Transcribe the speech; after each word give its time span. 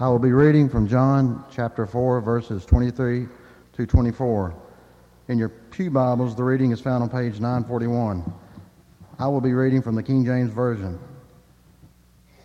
I 0.00 0.08
will 0.08 0.18
be 0.18 0.32
reading 0.32 0.66
from 0.70 0.88
John 0.88 1.44
chapter 1.50 1.84
4, 1.84 2.22
verses 2.22 2.64
23 2.64 3.28
to 3.74 3.86
24. 3.86 4.54
In 5.28 5.36
your 5.36 5.50
Pew 5.50 5.90
Bibles, 5.90 6.34
the 6.34 6.42
reading 6.42 6.72
is 6.72 6.80
found 6.80 7.02
on 7.02 7.10
page 7.10 7.34
941. 7.38 8.32
I 9.18 9.28
will 9.28 9.42
be 9.42 9.52
reading 9.52 9.82
from 9.82 9.94
the 9.94 10.02
King 10.02 10.24
James 10.24 10.54
Version. 10.54 10.98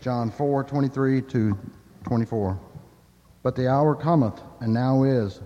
John 0.01 0.29
4, 0.31 0.65
23 0.65 1.21
to 1.21 1.57
24. 2.03 2.59
But 3.41 3.55
the 3.55 3.69
hour 3.69 3.95
cometh, 3.95 4.41
and 4.59 4.73
now 4.73 5.03
is, 5.03 5.39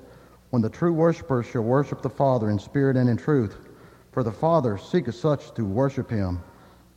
when 0.49 0.63
the 0.63 0.69
true 0.69 0.93
worshippers 0.93 1.45
shall 1.45 1.61
worship 1.61 2.01
the 2.01 2.09
Father 2.09 2.49
in 2.49 2.57
spirit 2.57 2.97
and 2.97 3.07
in 3.07 3.17
truth. 3.17 3.55
For 4.13 4.23
the 4.23 4.31
Father 4.31 4.79
seeketh 4.79 5.13
such 5.13 5.53
to 5.53 5.63
worship 5.63 6.09
him. 6.09 6.41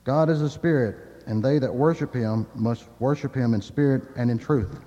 God 0.04 0.30
is 0.30 0.40
a 0.40 0.48
spirit, 0.48 1.22
and 1.26 1.44
they 1.44 1.58
that 1.58 1.74
worship 1.74 2.14
him 2.14 2.46
must 2.54 2.86
worship 2.98 3.34
him 3.34 3.52
in 3.52 3.60
spirit 3.60 4.04
and 4.16 4.30
in 4.30 4.38
truth. 4.38 4.80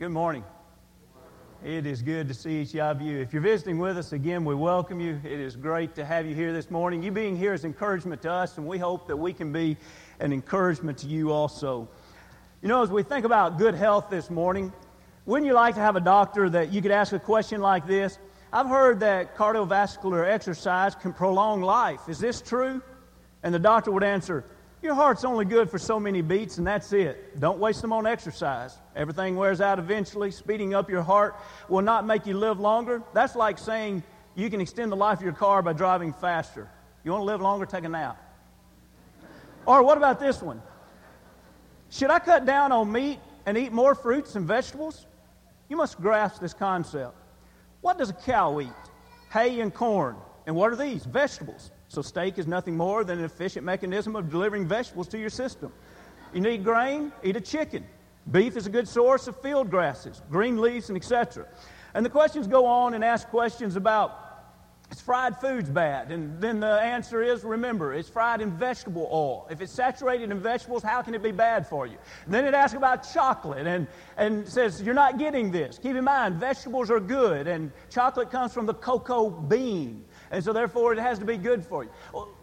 Good 0.00 0.12
morning. 0.12 0.44
It 1.62 1.84
is 1.84 2.00
good 2.00 2.26
to 2.28 2.32
see 2.32 2.62
each 2.62 2.74
of 2.74 3.02
you. 3.02 3.18
If 3.18 3.34
you're 3.34 3.42
visiting 3.42 3.78
with 3.78 3.98
us 3.98 4.14
again, 4.14 4.46
we 4.46 4.54
welcome 4.54 4.98
you. 4.98 5.20
It 5.22 5.38
is 5.38 5.56
great 5.56 5.94
to 5.96 6.06
have 6.06 6.24
you 6.24 6.34
here 6.34 6.54
this 6.54 6.70
morning. 6.70 7.02
You 7.02 7.12
being 7.12 7.36
here 7.36 7.52
is 7.52 7.66
encouragement 7.66 8.22
to 8.22 8.32
us, 8.32 8.56
and 8.56 8.66
we 8.66 8.78
hope 8.78 9.06
that 9.08 9.16
we 9.18 9.34
can 9.34 9.52
be 9.52 9.76
an 10.18 10.32
encouragement 10.32 10.96
to 11.00 11.06
you 11.06 11.32
also. 11.32 11.86
You 12.62 12.68
know, 12.68 12.82
as 12.82 12.88
we 12.88 13.02
think 13.02 13.26
about 13.26 13.58
good 13.58 13.74
health 13.74 14.06
this 14.08 14.30
morning, 14.30 14.72
wouldn't 15.26 15.46
you 15.46 15.52
like 15.52 15.74
to 15.74 15.82
have 15.82 15.96
a 15.96 16.00
doctor 16.00 16.48
that 16.48 16.72
you 16.72 16.80
could 16.80 16.92
ask 16.92 17.12
a 17.12 17.18
question 17.18 17.60
like 17.60 17.86
this? 17.86 18.18
I've 18.54 18.68
heard 18.68 19.00
that 19.00 19.36
cardiovascular 19.36 20.26
exercise 20.26 20.94
can 20.94 21.12
prolong 21.12 21.60
life. 21.60 22.08
Is 22.08 22.18
this 22.18 22.40
true? 22.40 22.80
And 23.42 23.52
the 23.52 23.58
doctor 23.58 23.90
would 23.90 24.02
answer, 24.02 24.46
your 24.82 24.94
heart's 24.94 25.24
only 25.24 25.44
good 25.44 25.70
for 25.70 25.78
so 25.78 26.00
many 26.00 26.22
beats, 26.22 26.58
and 26.58 26.66
that's 26.66 26.92
it. 26.92 27.38
Don't 27.40 27.58
waste 27.58 27.82
them 27.82 27.92
on 27.92 28.06
exercise. 28.06 28.78
Everything 28.96 29.36
wears 29.36 29.60
out 29.60 29.78
eventually. 29.78 30.30
Speeding 30.30 30.74
up 30.74 30.88
your 30.88 31.02
heart 31.02 31.36
will 31.68 31.82
not 31.82 32.06
make 32.06 32.26
you 32.26 32.36
live 32.36 32.60
longer. 32.60 33.02
That's 33.12 33.36
like 33.36 33.58
saying 33.58 34.02
you 34.34 34.48
can 34.48 34.60
extend 34.60 34.90
the 34.90 34.96
life 34.96 35.18
of 35.18 35.24
your 35.24 35.32
car 35.32 35.62
by 35.62 35.72
driving 35.72 36.12
faster. 36.12 36.68
You 37.04 37.12
want 37.12 37.22
to 37.22 37.26
live 37.26 37.40
longer? 37.40 37.66
Take 37.66 37.84
a 37.84 37.88
nap. 37.88 38.18
Or 39.66 39.82
what 39.82 39.98
about 39.98 40.18
this 40.18 40.42
one? 40.42 40.62
Should 41.90 42.10
I 42.10 42.18
cut 42.18 42.46
down 42.46 42.72
on 42.72 42.90
meat 42.90 43.18
and 43.46 43.58
eat 43.58 43.72
more 43.72 43.94
fruits 43.94 44.36
and 44.36 44.46
vegetables? 44.46 45.06
You 45.68 45.76
must 45.76 46.00
grasp 46.00 46.40
this 46.40 46.54
concept. 46.54 47.14
What 47.80 47.98
does 47.98 48.10
a 48.10 48.14
cow 48.14 48.60
eat? 48.60 48.68
Hay 49.30 49.60
and 49.60 49.72
corn. 49.72 50.16
And 50.46 50.56
what 50.56 50.72
are 50.72 50.76
these? 50.76 51.04
Vegetables. 51.04 51.70
So, 51.90 52.02
steak 52.02 52.38
is 52.38 52.46
nothing 52.46 52.76
more 52.76 53.02
than 53.02 53.18
an 53.18 53.24
efficient 53.24 53.66
mechanism 53.66 54.14
of 54.14 54.30
delivering 54.30 54.68
vegetables 54.68 55.08
to 55.08 55.18
your 55.18 55.28
system. 55.28 55.72
You 56.32 56.40
need 56.40 56.62
grain, 56.62 57.10
eat 57.24 57.34
a 57.34 57.40
chicken. 57.40 57.84
Beef 58.30 58.56
is 58.56 58.68
a 58.68 58.70
good 58.70 58.86
source 58.86 59.26
of 59.26 59.36
field 59.42 59.70
grasses, 59.70 60.22
green 60.30 60.60
leaves, 60.60 60.88
and 60.88 60.96
etc. 60.96 61.48
And 61.94 62.06
the 62.06 62.10
questions 62.10 62.46
go 62.46 62.64
on 62.64 62.94
and 62.94 63.04
ask 63.04 63.26
questions 63.26 63.74
about 63.74 64.30
is 64.92 65.00
fried 65.00 65.36
foods 65.36 65.68
bad? 65.68 66.12
And 66.12 66.40
then 66.40 66.60
the 66.60 66.80
answer 66.80 67.22
is 67.22 67.42
remember, 67.42 67.94
it's 67.94 68.08
fried 68.08 68.40
in 68.40 68.50
vegetable 68.50 69.08
oil. 69.10 69.48
If 69.50 69.60
it's 69.60 69.72
saturated 69.72 70.30
in 70.30 70.40
vegetables, 70.40 70.82
how 70.82 71.02
can 71.02 71.14
it 71.14 71.22
be 71.22 71.32
bad 71.32 71.66
for 71.66 71.86
you? 71.86 71.96
And 72.24 72.34
then 72.34 72.44
it 72.44 72.54
asks 72.54 72.76
about 72.76 73.08
chocolate 73.12 73.66
and, 73.66 73.88
and 74.16 74.46
says, 74.48 74.80
You're 74.80 74.94
not 74.94 75.18
getting 75.18 75.50
this. 75.50 75.78
Keep 75.78 75.96
in 75.96 76.04
mind, 76.04 76.36
vegetables 76.36 76.90
are 76.90 77.00
good, 77.00 77.48
and 77.48 77.72
chocolate 77.88 78.30
comes 78.30 78.52
from 78.52 78.66
the 78.66 78.74
cocoa 78.74 79.30
bean 79.30 80.04
and 80.30 80.44
so 80.44 80.52
therefore 80.52 80.92
it 80.92 80.98
has 80.98 81.18
to 81.18 81.24
be 81.24 81.36
good 81.36 81.64
for 81.64 81.84
you. 81.84 81.90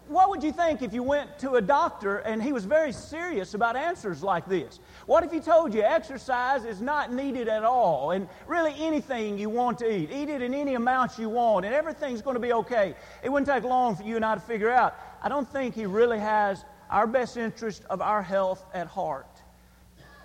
What 0.08 0.30
would 0.30 0.42
you 0.42 0.52
think 0.52 0.82
if 0.82 0.92
you 0.92 1.02
went 1.02 1.38
to 1.40 1.52
a 1.52 1.60
doctor 1.60 2.18
and 2.18 2.42
he 2.42 2.52
was 2.52 2.64
very 2.64 2.92
serious 2.92 3.54
about 3.54 3.76
answers 3.76 4.22
like 4.22 4.46
this? 4.46 4.80
What 5.06 5.24
if 5.24 5.30
he 5.32 5.40
told 5.40 5.72
you 5.72 5.82
exercise 5.82 6.64
is 6.64 6.80
not 6.80 7.12
needed 7.12 7.48
at 7.48 7.64
all 7.64 8.10
and 8.10 8.28
really 8.46 8.74
anything 8.78 9.38
you 9.38 9.48
want 9.48 9.78
to 9.78 9.90
eat, 9.90 10.10
eat 10.10 10.28
it 10.28 10.42
in 10.42 10.54
any 10.54 10.74
amount 10.74 11.18
you 11.18 11.28
want 11.28 11.64
and 11.64 11.74
everything's 11.74 12.22
going 12.22 12.34
to 12.34 12.40
be 12.40 12.52
okay? 12.52 12.94
It 13.22 13.30
wouldn't 13.30 13.48
take 13.48 13.64
long 13.64 13.96
for 13.96 14.02
you 14.02 14.16
and 14.16 14.24
I 14.24 14.34
to 14.34 14.40
figure 14.40 14.70
out. 14.70 14.94
I 15.22 15.28
don't 15.28 15.48
think 15.48 15.74
he 15.74 15.86
really 15.86 16.18
has 16.18 16.64
our 16.90 17.06
best 17.06 17.36
interest 17.36 17.84
of 17.90 18.00
our 18.00 18.22
health 18.22 18.64
at 18.74 18.86
heart. 18.86 19.26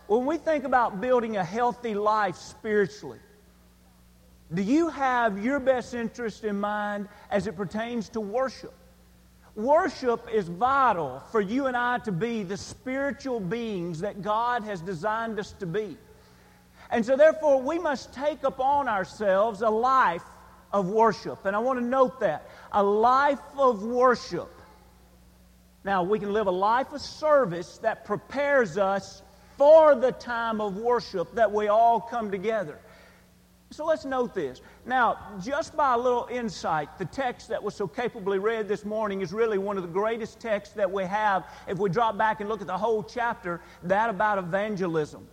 When 0.07 0.25
we 0.25 0.37
think 0.37 0.65
about 0.65 0.99
building 0.99 1.37
a 1.37 1.43
healthy 1.43 1.93
life 1.93 2.35
spiritually, 2.35 3.19
do 4.53 4.61
you 4.61 4.89
have 4.89 5.43
your 5.43 5.59
best 5.59 5.93
interest 5.93 6.43
in 6.43 6.59
mind 6.59 7.07
as 7.31 7.47
it 7.47 7.55
pertains 7.55 8.09
to 8.09 8.21
worship? 8.21 8.73
Worship 9.55 10.27
is 10.33 10.47
vital 10.47 11.21
for 11.31 11.39
you 11.39 11.67
and 11.67 11.77
I 11.77 11.99
to 11.99 12.11
be 12.11 12.43
the 12.43 12.57
spiritual 12.57 13.39
beings 13.39 13.99
that 13.99 14.21
God 14.21 14.63
has 14.63 14.81
designed 14.81 15.39
us 15.39 15.51
to 15.53 15.65
be. 15.65 15.97
And 16.89 17.05
so, 17.05 17.15
therefore, 17.15 17.61
we 17.61 17.79
must 17.79 18.13
take 18.13 18.43
upon 18.43 18.87
ourselves 18.87 19.61
a 19.61 19.69
life 19.69 20.23
of 20.71 20.87
worship. 20.89 21.45
And 21.45 21.55
I 21.55 21.59
want 21.59 21.79
to 21.79 21.85
note 21.85 22.19
that 22.19 22.49
a 22.71 22.83
life 22.83 23.39
of 23.57 23.83
worship. 23.83 24.49
Now, 25.83 26.03
we 26.03 26.19
can 26.19 26.33
live 26.33 26.47
a 26.47 26.51
life 26.51 26.91
of 26.91 27.01
service 27.01 27.77
that 27.79 28.05
prepares 28.05 28.77
us 28.77 29.21
for 29.57 29.95
the 29.95 30.11
time 30.11 30.61
of 30.61 30.77
worship 30.77 31.35
that 31.35 31.51
we 31.51 31.67
all 31.67 32.01
come 32.01 32.31
together. 32.31 32.79
So 33.73 33.85
let's 33.85 34.05
note 34.05 34.35
this. 34.35 34.61
Now, 34.85 35.17
just 35.41 35.75
by 35.75 35.95
a 35.95 35.97
little 35.97 36.27
insight, 36.29 36.95
the 36.99 37.05
text 37.05 37.47
that 37.47 37.63
was 37.63 37.73
so 37.73 37.87
capably 37.87 38.37
read 38.37 38.67
this 38.67 38.85
morning 38.85 39.21
is 39.21 39.33
really 39.33 39.57
one 39.57 39.77
of 39.77 39.83
the 39.83 39.89
greatest 39.89 40.39
texts 40.39 40.75
that 40.75 40.91
we 40.91 41.05
have 41.05 41.47
if 41.67 41.79
we 41.79 41.89
drop 41.89 42.15
back 42.15 42.39
and 42.39 42.47
look 42.47 42.61
at 42.61 42.67
the 42.67 42.77
whole 42.77 43.01
chapter, 43.01 43.61
that 43.81 44.11
about 44.11 44.37
evangelism. 44.37 45.27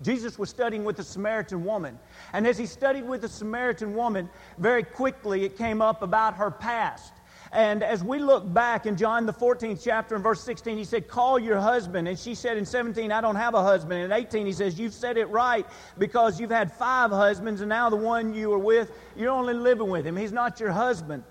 Jesus 0.00 0.38
was 0.38 0.48
studying 0.48 0.84
with 0.84 0.96
the 0.96 1.02
Samaritan 1.02 1.64
woman. 1.64 1.98
And 2.32 2.46
as 2.46 2.56
he 2.56 2.66
studied 2.66 3.02
with 3.02 3.20
the 3.20 3.28
Samaritan 3.28 3.96
woman, 3.96 4.30
very 4.58 4.84
quickly 4.84 5.44
it 5.44 5.58
came 5.58 5.82
up 5.82 6.02
about 6.02 6.34
her 6.34 6.52
past. 6.52 7.14
And 7.52 7.82
as 7.82 8.04
we 8.04 8.20
look 8.20 8.52
back 8.52 8.86
in 8.86 8.96
John, 8.96 9.26
the 9.26 9.32
14th 9.32 9.82
chapter, 9.82 10.14
and 10.14 10.22
verse 10.22 10.40
16, 10.42 10.76
he 10.78 10.84
said, 10.84 11.08
Call 11.08 11.36
your 11.36 11.58
husband. 11.58 12.06
And 12.06 12.16
she 12.16 12.36
said 12.36 12.56
in 12.56 12.64
17, 12.64 13.10
I 13.10 13.20
don't 13.20 13.34
have 13.34 13.54
a 13.54 13.62
husband. 13.62 13.94
And 13.94 14.12
in 14.12 14.12
18, 14.12 14.46
he 14.46 14.52
says, 14.52 14.78
You've 14.78 14.94
said 14.94 15.16
it 15.16 15.26
right 15.26 15.66
because 15.98 16.38
you've 16.38 16.50
had 16.50 16.72
five 16.72 17.10
husbands, 17.10 17.60
and 17.60 17.68
now 17.68 17.90
the 17.90 17.96
one 17.96 18.34
you 18.34 18.52
are 18.52 18.58
with, 18.58 18.92
you're 19.16 19.32
only 19.32 19.54
living 19.54 19.88
with 19.88 20.06
him. 20.06 20.16
He's 20.16 20.30
not 20.30 20.60
your 20.60 20.70
husband. 20.70 21.24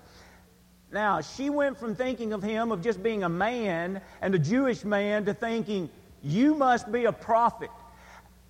Now, 0.92 1.22
she 1.22 1.48
went 1.48 1.78
from 1.78 1.94
thinking 1.94 2.34
of 2.34 2.42
him 2.42 2.70
of 2.70 2.82
just 2.82 3.02
being 3.02 3.22
a 3.22 3.28
man 3.28 4.02
and 4.20 4.34
a 4.34 4.38
Jewish 4.38 4.84
man 4.84 5.24
to 5.24 5.32
thinking, 5.32 5.88
You 6.22 6.54
must 6.54 6.92
be 6.92 7.06
a 7.06 7.12
prophet. 7.12 7.70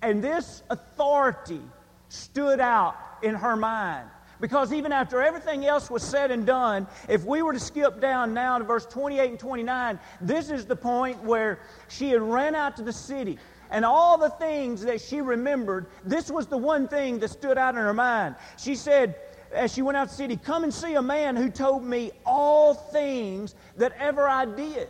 And 0.01 0.21
this 0.21 0.61
authority 0.69 1.61
stood 2.09 2.59
out 2.59 2.95
in 3.21 3.35
her 3.35 3.55
mind. 3.55 4.09
Because 4.41 4.73
even 4.73 4.91
after 4.91 5.21
everything 5.21 5.65
else 5.65 5.91
was 5.91 6.01
said 6.01 6.31
and 6.31 6.45
done, 6.45 6.87
if 7.07 7.23
we 7.23 7.43
were 7.43 7.53
to 7.53 7.59
skip 7.59 8.01
down 8.01 8.33
now 8.33 8.57
to 8.57 8.63
verse 8.63 8.87
28 8.87 9.29
and 9.29 9.39
29, 9.39 9.99
this 10.19 10.49
is 10.49 10.65
the 10.65 10.75
point 10.75 11.23
where 11.23 11.59
she 11.87 12.09
had 12.09 12.21
ran 12.21 12.55
out 12.55 12.75
to 12.77 12.81
the 12.81 12.91
city. 12.91 13.37
And 13.69 13.85
all 13.85 14.17
the 14.17 14.31
things 14.31 14.81
that 14.81 14.99
she 14.99 15.21
remembered, 15.21 15.85
this 16.03 16.31
was 16.31 16.47
the 16.47 16.57
one 16.57 16.87
thing 16.87 17.19
that 17.19 17.29
stood 17.29 17.57
out 17.57 17.75
in 17.75 17.81
her 17.81 17.93
mind. 17.93 18.35
She 18.57 18.75
said, 18.75 19.15
as 19.53 19.71
she 19.71 19.83
went 19.83 19.95
out 19.95 20.05
to 20.05 20.09
the 20.09 20.17
city, 20.17 20.37
Come 20.37 20.63
and 20.63 20.73
see 20.73 20.95
a 20.95 21.01
man 21.01 21.35
who 21.35 21.49
told 21.49 21.83
me 21.83 22.11
all 22.25 22.73
things 22.73 23.53
that 23.77 23.93
ever 23.99 24.27
I 24.27 24.45
did. 24.45 24.89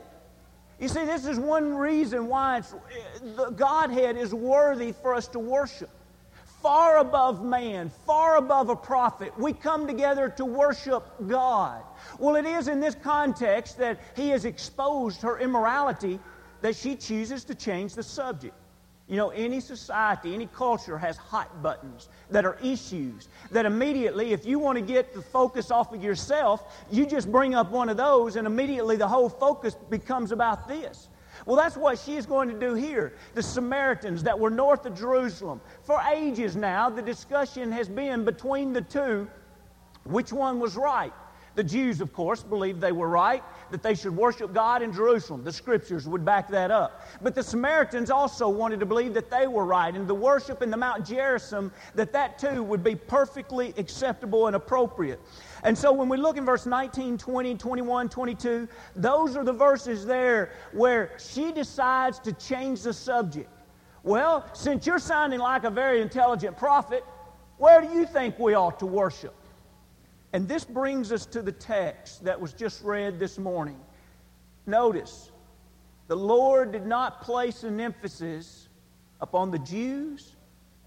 You 0.80 0.88
see, 0.88 1.06
this 1.06 1.26
is 1.26 1.38
one 1.38 1.76
reason 1.76 2.28
why 2.28 2.62
the 3.22 3.50
Godhead 3.52 4.16
is 4.16 4.34
worthy 4.34 4.94
for 4.94 5.14
us 5.14 5.28
to 5.28 5.40
worship 5.40 5.90
far 6.62 6.98
above 6.98 7.44
man, 7.44 7.90
far 8.06 8.38
above 8.38 8.70
a 8.70 8.76
prophet. 8.76 9.38
We 9.38 9.54
come 9.54 9.88
together 9.88 10.30
to 10.38 10.46
worship 10.46 11.04
God. 11.28 11.84
Well, 12.20 12.36
it 12.36 12.46
is 12.46 12.68
in 12.68 12.80
this 12.80 12.96
context 12.96 13.78
that 13.80 14.00
he 14.16 14.30
has 14.30 14.46
exposed 14.46 15.22
her 15.22 15.40
immorality 15.40 16.20
that 16.62 16.76
she 16.76 16.96
chooses 16.96 17.44
to 17.46 17.56
change 17.56 17.96
the 17.96 18.04
subject. 18.04 18.56
You 19.08 19.18
know, 19.18 19.30
any 19.32 19.60
society, 19.60 20.34
any 20.34 20.48
culture 20.48 20.98
has 20.98 21.18
hot 21.18 21.62
buttons 21.62 22.08
that 22.30 22.46
are 22.46 22.58
issues 22.64 23.28
that 23.52 23.66
immediately, 23.66 24.32
if 24.32 24.46
you 24.46 24.58
want 24.58 24.78
to 24.78 24.82
get 24.82 25.14
the 25.14 25.22
focus 25.22 25.70
off 25.70 25.94
of 25.94 26.02
yourself, 26.02 26.82
you 26.90 27.06
just 27.06 27.30
bring 27.30 27.54
up 27.54 27.72
one 27.72 27.90
of 27.90 27.98
those 27.98 28.38
and 28.38 28.48
immediately 28.48 28.96
the 28.96 29.08
whole 29.08 29.28
focus 29.28 29.76
becomes 29.90 30.32
about 30.32 30.66
this. 30.66 31.10
Well, 31.46 31.56
that's 31.56 31.78
what 31.78 32.00
she 32.00 32.16
is 32.16 32.26
going 32.26 32.50
to 32.50 32.60
do 32.60 32.74
here. 32.74 33.14
The 33.34 33.44
Samaritans 33.44 34.24
that 34.24 34.38
were 34.38 34.50
north 34.50 34.86
of 34.86 34.98
Jerusalem. 34.98 35.62
For 35.84 36.00
ages 36.14 36.56
now, 36.56 36.90
the 36.90 37.02
discussion 37.02 37.72
has 37.72 37.88
been 37.88 38.24
between 38.26 38.74
the 38.74 38.82
two 38.82 39.28
which 40.04 40.34
one 40.34 40.60
was 40.60 40.76
right. 40.76 41.14
The 41.56 41.64
Jews, 41.64 42.00
of 42.00 42.14
course, 42.14 42.44
believed 42.44 42.80
they 42.80 42.94
were 42.94 43.10
right, 43.10 43.44
that 43.72 43.84
they 43.84 43.94
should 43.94 44.16
worship 44.16 44.54
God 44.54 44.82
in 44.82 44.94
Jerusalem. 44.94 45.44
The 45.44 45.52
scriptures 45.52 46.08
would 46.08 46.24
back 46.24 46.48
that 46.50 46.72
up. 46.72 47.06
But 47.22 47.36
the 47.36 47.44
Samaritans 47.44 48.10
also 48.10 48.48
wanted 48.48 48.80
to 48.80 48.86
believe 48.86 49.14
that 49.16 49.30
they 49.30 49.48
were 49.48 49.66
right, 49.66 49.94
and 49.94 50.08
the 50.08 50.16
worship 50.16 50.62
in 50.62 50.72
the 50.72 50.78
Mount 50.78 51.06
Gerizim, 51.06 51.72
that 51.96 52.14
that 52.14 52.40
too 52.40 52.64
would 52.64 52.84
be 52.84 52.96
perfectly 52.96 53.74
acceptable 53.78 54.48
and 54.48 54.56
appropriate. 54.56 55.20
And 55.64 55.78
so 55.78 55.92
when 55.92 56.08
we 56.08 56.18
look 56.18 56.38
in 56.38 56.46
verse 56.46 56.66
19, 56.66 57.18
20, 57.18 57.56
21, 57.56 58.10
22, 58.10 58.68
those 58.96 59.36
are 59.36 59.44
the 59.44 59.54
verses 59.54 60.06
there 60.06 60.52
where 60.72 61.12
she 61.18 61.52
decides 61.52 62.20
to 62.20 62.34
change 62.34 62.82
the 62.82 62.94
subject. 62.94 63.50
Well, 64.04 64.46
since 64.54 64.88
you're 64.88 65.00
sounding 65.00 65.40
like 65.40 65.64
a 65.64 65.70
very 65.70 66.02
intelligent 66.02 66.58
prophet, 66.58 67.04
where 67.58 67.82
do 67.82 67.88
you 67.94 68.06
think 68.06 68.40
we 68.40 68.56
ought 68.56 68.80
to 68.80 68.88
worship? 68.88 69.36
And 70.34 70.48
this 70.48 70.64
brings 70.64 71.12
us 71.12 71.26
to 71.28 71.42
the 71.42 71.52
text 71.52 72.24
that 72.24 72.40
was 72.40 72.54
just 72.54 72.84
read 72.84 73.20
this 73.20 73.38
morning. 73.38 73.80
Notice, 74.66 75.32
the 76.08 76.16
Lord 76.16 76.72
did 76.72 76.86
not 76.86 77.22
place 77.22 77.64
an 77.64 77.80
emphasis 77.80 78.70
upon 79.20 79.52
the 79.52 79.60
Jews 79.60 80.36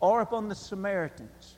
or 0.01 0.21
upon 0.21 0.49
the 0.49 0.55
Samaritans. 0.55 1.57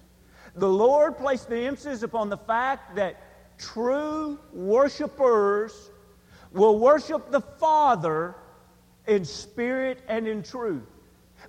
The 0.56 0.68
Lord 0.68 1.16
placed 1.18 1.48
the 1.48 1.66
emphasis 1.66 2.02
upon 2.02 2.28
the 2.28 2.36
fact 2.36 2.96
that 2.96 3.16
true 3.58 4.38
worshipers 4.52 5.90
will 6.52 6.78
worship 6.78 7.30
the 7.30 7.40
Father 7.40 8.34
in 9.06 9.24
spirit 9.24 10.02
and 10.08 10.26
in 10.26 10.42
truth. 10.42 10.88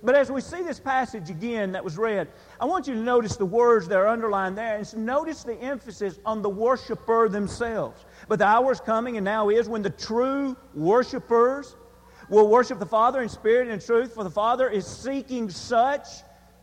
But 0.02 0.14
as 0.14 0.30
we 0.30 0.40
see 0.40 0.62
this 0.62 0.78
passage 0.78 1.30
again 1.30 1.72
that 1.72 1.82
was 1.82 1.98
read, 1.98 2.28
I 2.60 2.64
want 2.64 2.86
you 2.86 2.94
to 2.94 3.00
notice 3.00 3.36
the 3.36 3.46
words 3.46 3.88
that 3.88 3.98
are 3.98 4.08
underlined 4.08 4.56
there 4.56 4.76
and 4.76 5.06
notice 5.06 5.42
the 5.42 5.60
emphasis 5.60 6.18
on 6.24 6.42
the 6.42 6.48
worshiper 6.48 7.28
themselves. 7.28 8.04
But 8.28 8.38
the 8.38 8.46
hour 8.46 8.72
is 8.72 8.80
coming 8.80 9.16
and 9.16 9.24
now 9.24 9.48
is 9.48 9.68
when 9.68 9.82
the 9.82 9.90
true 9.90 10.56
worshipers 10.74 11.76
will 12.28 12.48
worship 12.48 12.78
the 12.78 12.86
Father 12.86 13.22
in 13.22 13.28
spirit 13.28 13.62
and 13.62 13.72
in 13.72 13.80
truth, 13.80 14.14
for 14.14 14.24
the 14.24 14.30
Father 14.30 14.68
is 14.68 14.86
seeking 14.86 15.48
such. 15.50 16.06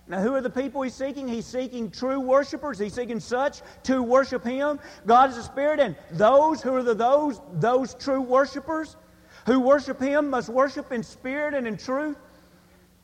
Now, 0.07 0.21
who 0.21 0.35
are 0.35 0.41
the 0.41 0.49
people 0.49 0.83
he's 0.83 0.93
seeking? 0.93 1.27
He's 1.27 1.47
seeking 1.47 1.89
true 1.89 2.19
worshipers. 2.19 2.77
He's 2.77 2.93
seeking 2.93 3.19
such 3.19 3.61
to 3.83 4.03
worship 4.03 4.43
him. 4.43 4.79
God 5.07 5.31
is 5.31 5.38
a 5.38 5.43
spirit, 5.43 5.79
and 5.79 5.95
those 6.11 6.61
who 6.61 6.75
are 6.75 6.83
the 6.83 6.93
those 6.93 7.41
those 7.53 7.95
true 7.95 8.21
worshipers 8.21 8.97
who 9.47 9.59
worship 9.59 9.99
him 9.99 10.29
must 10.29 10.49
worship 10.49 10.91
in 10.91 11.01
spirit 11.01 11.55
and 11.55 11.67
in 11.67 11.75
truth. 11.77 12.17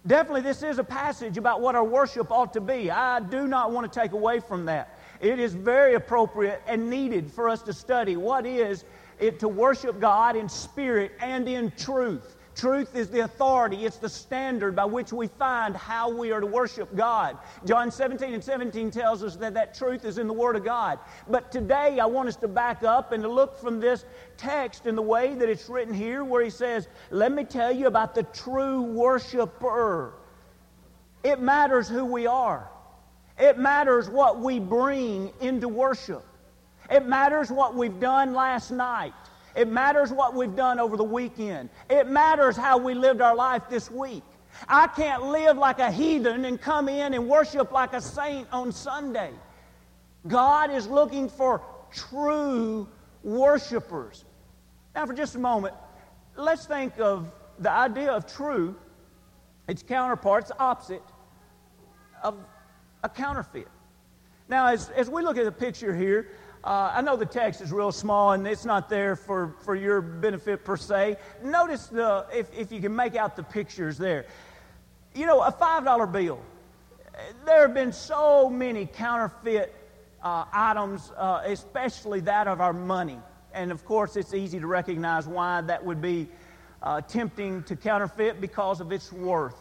Definitely, 0.08 0.42
this 0.42 0.64
is 0.64 0.80
a 0.80 0.84
passage 0.84 1.38
about 1.38 1.62
what 1.62 1.76
our 1.76 1.84
worship 1.84 2.32
ought 2.32 2.54
to 2.54 2.62
be. 2.62 2.90
I 2.90 3.20
do 3.20 3.48
not 3.48 3.72
want 3.72 3.92
to 3.92 4.00
take 4.00 4.14
away 4.14 4.40
from 4.40 4.66
that. 4.66 4.98
It 5.20 5.40
is 5.40 5.54
very 5.54 5.94
appropriate 5.94 6.64
and 6.66 6.90
needed 6.90 7.32
for 7.32 7.48
us 7.48 7.62
to 7.64 7.74
study 7.74 8.18
what 8.18 8.48
is 8.48 8.84
it 9.20 9.40
to 9.40 9.48
worship 9.48 10.00
God 10.00 10.36
in 10.36 10.50
spirit 10.50 11.12
and 11.22 11.48
in 11.48 11.72
truth. 11.78 12.36
Truth 12.56 12.96
is 12.98 13.08
the 13.08 13.22
authority, 13.22 13.86
it's 13.86 13.98
the 13.98 14.10
standard 14.10 14.76
by 14.76 14.84
which 14.84 15.14
we 15.14 15.28
find 15.28 15.76
how 15.76 16.10
we 16.10 16.32
are 16.32 16.42
to 16.42 16.46
worship 16.46 16.94
God. 16.96 17.38
John 17.66 17.90
17 17.90 18.34
and 18.34 18.44
17 18.44 18.92
tells 18.92 19.24
us 19.24 19.38
that 19.38 19.54
that 19.54 19.74
truth 19.74 20.04
is 20.04 20.18
in 20.18 20.28
the 20.28 20.34
Word 20.34 20.58
of 20.58 20.66
God. 20.66 21.00
But 21.30 21.50
today 21.52 22.00
I 22.00 22.06
want 22.06 22.28
us 22.28 22.36
to 22.38 22.50
back 22.50 22.84
up 22.84 23.14
and 23.14 23.24
to 23.24 23.30
look 23.30 23.58
from 23.58 23.80
this 23.80 24.04
text 24.36 24.86
in 24.86 24.96
the 24.96 25.02
way 25.02 25.34
that 25.34 25.48
it's 25.48 25.70
written 25.70 25.94
here, 25.94 26.26
where 26.26 26.44
he 26.44 26.50
says, 26.50 26.90
Let 27.10 27.32
me 27.32 27.46
tell 27.46 27.72
you 27.72 27.88
about 27.88 28.16
the 28.16 28.24
true 28.24 28.82
worshiper. 28.82 30.14
It 31.24 31.40
matters 31.40 31.88
who 31.88 32.04
we 32.04 32.28
are, 32.28 32.70
it 33.40 33.58
matters 33.58 34.10
what 34.10 34.40
we 34.40 34.60
bring 34.60 35.32
into 35.40 35.70
worship, 35.70 36.26
it 36.90 37.06
matters 37.08 37.50
what 37.50 37.76
we've 37.76 38.00
done 38.00 38.34
last 38.34 38.72
night. 38.72 39.14
It 39.56 39.68
matters 39.68 40.12
what 40.12 40.34
we've 40.36 40.56
done 40.56 40.80
over 40.80 40.98
the 40.98 41.04
weekend. 41.04 41.70
It 41.90 42.08
matters 42.08 42.56
how 42.56 42.78
we 42.78 42.94
lived 42.94 43.22
our 43.22 43.36
life 43.36 43.64
this 43.70 43.92
week. 43.92 44.24
I 44.68 44.88
can't 44.88 45.24
live 45.24 45.58
like 45.58 45.80
a 45.80 45.92
heathen 45.92 46.46
and 46.46 46.60
come 46.60 46.90
in 46.90 47.14
and 47.14 47.28
worship 47.28 47.72
like 47.72 47.94
a 47.94 48.02
saint 48.02 48.48
on 48.52 48.72
Sunday. 48.72 49.32
God 50.28 50.72
is 50.72 50.88
looking 50.88 51.30
for 51.30 51.62
true 51.92 52.88
worshipers. 53.24 54.26
Now, 54.94 55.06
for 55.06 55.14
just 55.14 55.36
a 55.36 55.40
moment, 55.40 55.74
let's 56.36 56.66
think 56.66 57.00
of 57.00 57.32
the 57.60 57.72
idea 57.72 58.12
of 58.12 58.26
true, 58.26 58.76
its 59.68 59.84
counterpart, 59.84 60.44
its 60.44 60.52
opposite 60.60 61.04
of 62.24 62.38
a 63.04 63.10
counterfeit. 63.10 63.68
Now, 64.50 64.68
as, 64.68 64.90
as 64.90 65.10
we 65.10 65.22
look 65.22 65.38
at 65.38 65.46
the 65.46 65.52
picture 65.52 65.96
here, 65.96 66.28
uh, 66.64 66.92
I 66.94 67.02
know 67.02 67.16
the 67.16 67.26
text 67.26 67.62
is 67.62 67.72
real 67.72 67.92
small 67.92 68.34
and 68.34 68.46
it's 68.46 68.66
not 68.66 68.88
there 68.88 69.16
for, 69.16 69.56
for 69.64 69.76
your 69.76 70.02
benefit 70.02 70.64
per 70.64 70.78
se. 70.78 71.18
Notice 71.44 71.88
the, 71.88 72.26
if, 72.34 72.48
if 72.56 72.72
you 72.72 72.80
can 72.80 72.96
make 72.96 73.16
out 73.16 73.36
the 73.36 73.44
pictures 73.44 73.98
there. 73.98 74.26
You 75.16 75.26
know, 75.26 75.42
a 75.42 75.52
$5 75.52 76.12
bill. 76.12 76.40
There 77.46 77.62
have 77.62 77.74
been 77.74 77.92
so 77.92 78.50
many 78.50 78.86
counterfeit 78.86 79.74
uh, 80.22 80.46
items, 80.54 81.12
uh, 81.18 81.42
especially 81.46 82.20
that 82.22 82.48
of 82.48 82.62
our 82.62 82.74
money. 82.74 83.20
And 83.54 83.72
of 83.72 83.84
course, 83.84 84.16
it's 84.16 84.34
easy 84.34 84.60
to 84.60 84.68
recognize 84.68 85.28
why 85.28 85.62
that 85.62 85.84
would 85.84 86.02
be 86.02 86.30
uh, 86.84 87.02
tempting 87.02 87.64
to 87.64 87.76
counterfeit 87.76 88.40
because 88.40 88.82
of 88.82 88.92
its 88.92 89.12
worth. 89.12 89.56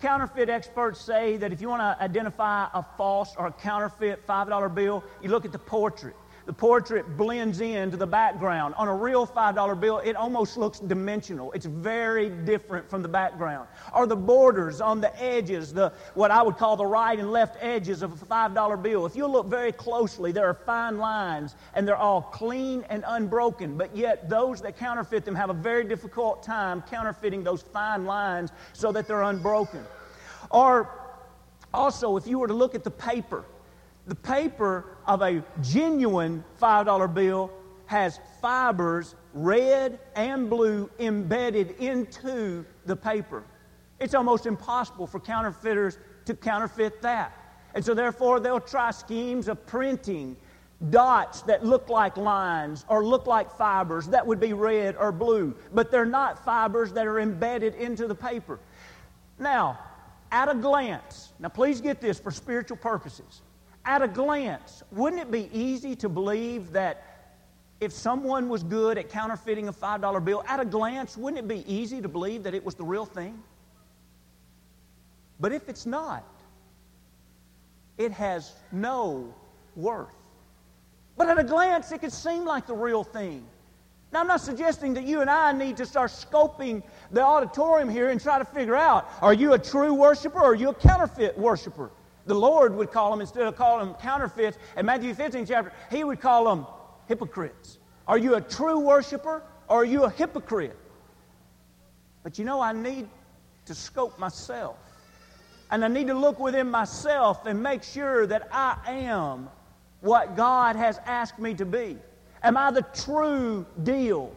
Counterfeit 0.00 0.48
experts 0.48 0.98
say 0.98 1.36
that 1.36 1.52
if 1.52 1.60
you 1.60 1.68
want 1.68 1.82
to 1.82 2.02
identify 2.02 2.68
a 2.72 2.82
false 2.96 3.34
or 3.36 3.48
a 3.48 3.52
counterfeit 3.52 4.26
$5 4.26 4.74
bill, 4.74 5.04
you 5.22 5.28
look 5.28 5.44
at 5.44 5.52
the 5.52 5.58
portrait. 5.58 6.16
The 6.46 6.52
portrait 6.52 7.16
blends 7.16 7.60
into 7.60 7.96
the 7.96 8.06
background. 8.06 8.74
On 8.76 8.88
a 8.88 8.94
real 8.94 9.26
$5 9.26 9.80
bill, 9.80 9.98
it 9.98 10.16
almost 10.16 10.56
looks 10.56 10.80
dimensional. 10.80 11.52
It's 11.52 11.66
very 11.66 12.30
different 12.30 12.88
from 12.88 13.02
the 13.02 13.08
background. 13.08 13.68
Or 13.94 14.06
the 14.06 14.16
borders 14.16 14.80
on 14.80 15.00
the 15.00 15.22
edges, 15.22 15.72
the, 15.72 15.92
what 16.14 16.30
I 16.30 16.42
would 16.42 16.56
call 16.56 16.76
the 16.76 16.86
right 16.86 17.18
and 17.18 17.30
left 17.30 17.56
edges 17.60 18.02
of 18.02 18.22
a 18.22 18.24
$5 18.24 18.82
bill. 18.82 19.06
If 19.06 19.14
you 19.14 19.26
look 19.26 19.46
very 19.46 19.72
closely, 19.72 20.32
there 20.32 20.46
are 20.46 20.54
fine 20.54 20.98
lines 20.98 21.56
and 21.74 21.86
they're 21.86 21.96
all 21.96 22.22
clean 22.22 22.84
and 22.88 23.04
unbroken. 23.06 23.76
But 23.76 23.94
yet, 23.94 24.28
those 24.28 24.60
that 24.62 24.78
counterfeit 24.78 25.24
them 25.24 25.34
have 25.34 25.50
a 25.50 25.54
very 25.54 25.84
difficult 25.84 26.42
time 26.42 26.82
counterfeiting 26.82 27.44
those 27.44 27.62
fine 27.62 28.06
lines 28.06 28.50
so 28.72 28.92
that 28.92 29.06
they're 29.06 29.22
unbroken. 29.22 29.84
Or 30.50 30.88
also, 31.72 32.16
if 32.16 32.26
you 32.26 32.38
were 32.38 32.48
to 32.48 32.54
look 32.54 32.74
at 32.74 32.82
the 32.82 32.90
paper, 32.90 33.44
the 34.06 34.14
paper 34.14 34.96
of 35.10 35.22
a 35.22 35.42
genuine 35.60 36.44
$5 36.62 37.12
bill 37.14 37.50
has 37.86 38.20
fibers, 38.40 39.16
red 39.34 39.98
and 40.14 40.48
blue, 40.48 40.88
embedded 41.00 41.72
into 41.80 42.64
the 42.86 42.94
paper. 42.94 43.42
It's 43.98 44.14
almost 44.14 44.46
impossible 44.46 45.08
for 45.08 45.18
counterfeiters 45.18 45.98
to 46.26 46.36
counterfeit 46.36 47.02
that. 47.02 47.36
And 47.74 47.84
so, 47.84 47.92
therefore, 47.92 48.38
they'll 48.38 48.60
try 48.60 48.92
schemes 48.92 49.48
of 49.48 49.66
printing 49.66 50.36
dots 50.90 51.42
that 51.42 51.66
look 51.66 51.88
like 51.88 52.16
lines 52.16 52.84
or 52.88 53.04
look 53.04 53.26
like 53.26 53.50
fibers 53.50 54.06
that 54.06 54.24
would 54.24 54.38
be 54.38 54.52
red 54.52 54.94
or 54.94 55.10
blue, 55.10 55.56
but 55.74 55.90
they're 55.90 56.06
not 56.06 56.44
fibers 56.44 56.92
that 56.92 57.08
are 57.08 57.18
embedded 57.18 57.74
into 57.74 58.06
the 58.06 58.14
paper. 58.14 58.60
Now, 59.40 59.76
at 60.30 60.48
a 60.48 60.54
glance, 60.54 61.32
now 61.40 61.48
please 61.48 61.80
get 61.80 62.00
this 62.00 62.20
for 62.20 62.30
spiritual 62.30 62.76
purposes 62.76 63.42
at 63.90 64.02
a 64.02 64.06
glance, 64.06 64.84
wouldn't 64.92 65.20
it 65.20 65.32
be 65.32 65.50
easy 65.52 65.96
to 65.96 66.08
believe 66.08 66.70
that 66.70 67.02
if 67.80 67.90
someone 67.90 68.48
was 68.48 68.62
good 68.62 68.96
at 68.96 69.08
counterfeiting 69.08 69.66
a 69.66 69.72
$5 69.72 70.24
bill, 70.24 70.44
at 70.46 70.60
a 70.60 70.64
glance, 70.64 71.16
wouldn't 71.16 71.44
it 71.44 71.48
be 71.48 71.64
easy 71.66 72.00
to 72.00 72.08
believe 72.08 72.44
that 72.44 72.54
it 72.54 72.64
was 72.64 72.76
the 72.76 72.84
real 72.84 73.04
thing? 73.04 73.42
But 75.40 75.50
if 75.50 75.68
it's 75.68 75.86
not, 75.86 76.24
it 77.98 78.12
has 78.12 78.52
no 78.70 79.34
worth. 79.74 80.14
But 81.16 81.28
at 81.28 81.40
a 81.40 81.44
glance, 81.44 81.90
it 81.90 81.98
could 81.98 82.12
seem 82.12 82.44
like 82.44 82.68
the 82.68 82.76
real 82.76 83.02
thing. 83.02 83.44
Now, 84.12 84.20
I'm 84.20 84.28
not 84.28 84.40
suggesting 84.40 84.94
that 84.94 85.04
you 85.04 85.20
and 85.20 85.28
I 85.28 85.50
need 85.50 85.76
to 85.78 85.84
start 85.86 86.12
scoping 86.12 86.84
the 87.10 87.24
auditorium 87.24 87.88
here 87.88 88.10
and 88.10 88.20
try 88.20 88.38
to 88.38 88.44
figure 88.44 88.76
out 88.76 89.10
are 89.20 89.34
you 89.34 89.54
a 89.54 89.58
true 89.58 89.94
worshiper 89.94 90.38
or 90.38 90.52
are 90.52 90.54
you 90.54 90.68
a 90.68 90.74
counterfeit 90.74 91.36
worshiper? 91.36 91.90
The 92.26 92.34
Lord 92.34 92.74
would 92.74 92.90
call 92.92 93.10
them, 93.10 93.20
instead 93.20 93.46
of 93.46 93.56
calling 93.56 93.86
them 93.86 93.96
counterfeits, 94.00 94.58
in 94.76 94.86
Matthew 94.86 95.14
15 95.14 95.46
chapter, 95.46 95.72
He 95.90 96.04
would 96.04 96.20
call 96.20 96.44
them 96.44 96.66
hypocrites. 97.08 97.78
Are 98.06 98.18
you 98.18 98.34
a 98.34 98.40
true 98.40 98.80
worshiper 98.80 99.42
or 99.68 99.82
are 99.82 99.84
you 99.84 100.04
a 100.04 100.10
hypocrite? 100.10 100.76
But 102.22 102.38
you 102.38 102.44
know, 102.44 102.60
I 102.60 102.72
need 102.72 103.08
to 103.66 103.74
scope 103.74 104.18
myself. 104.18 104.76
And 105.70 105.84
I 105.84 105.88
need 105.88 106.08
to 106.08 106.14
look 106.14 106.40
within 106.40 106.70
myself 106.70 107.46
and 107.46 107.62
make 107.62 107.82
sure 107.82 108.26
that 108.26 108.48
I 108.52 108.76
am 108.86 109.48
what 110.00 110.36
God 110.36 110.76
has 110.76 110.98
asked 111.06 111.38
me 111.38 111.54
to 111.54 111.64
be. 111.64 111.96
Am 112.42 112.56
I 112.56 112.70
the 112.70 112.82
true 112.82 113.64
deal? 113.82 114.34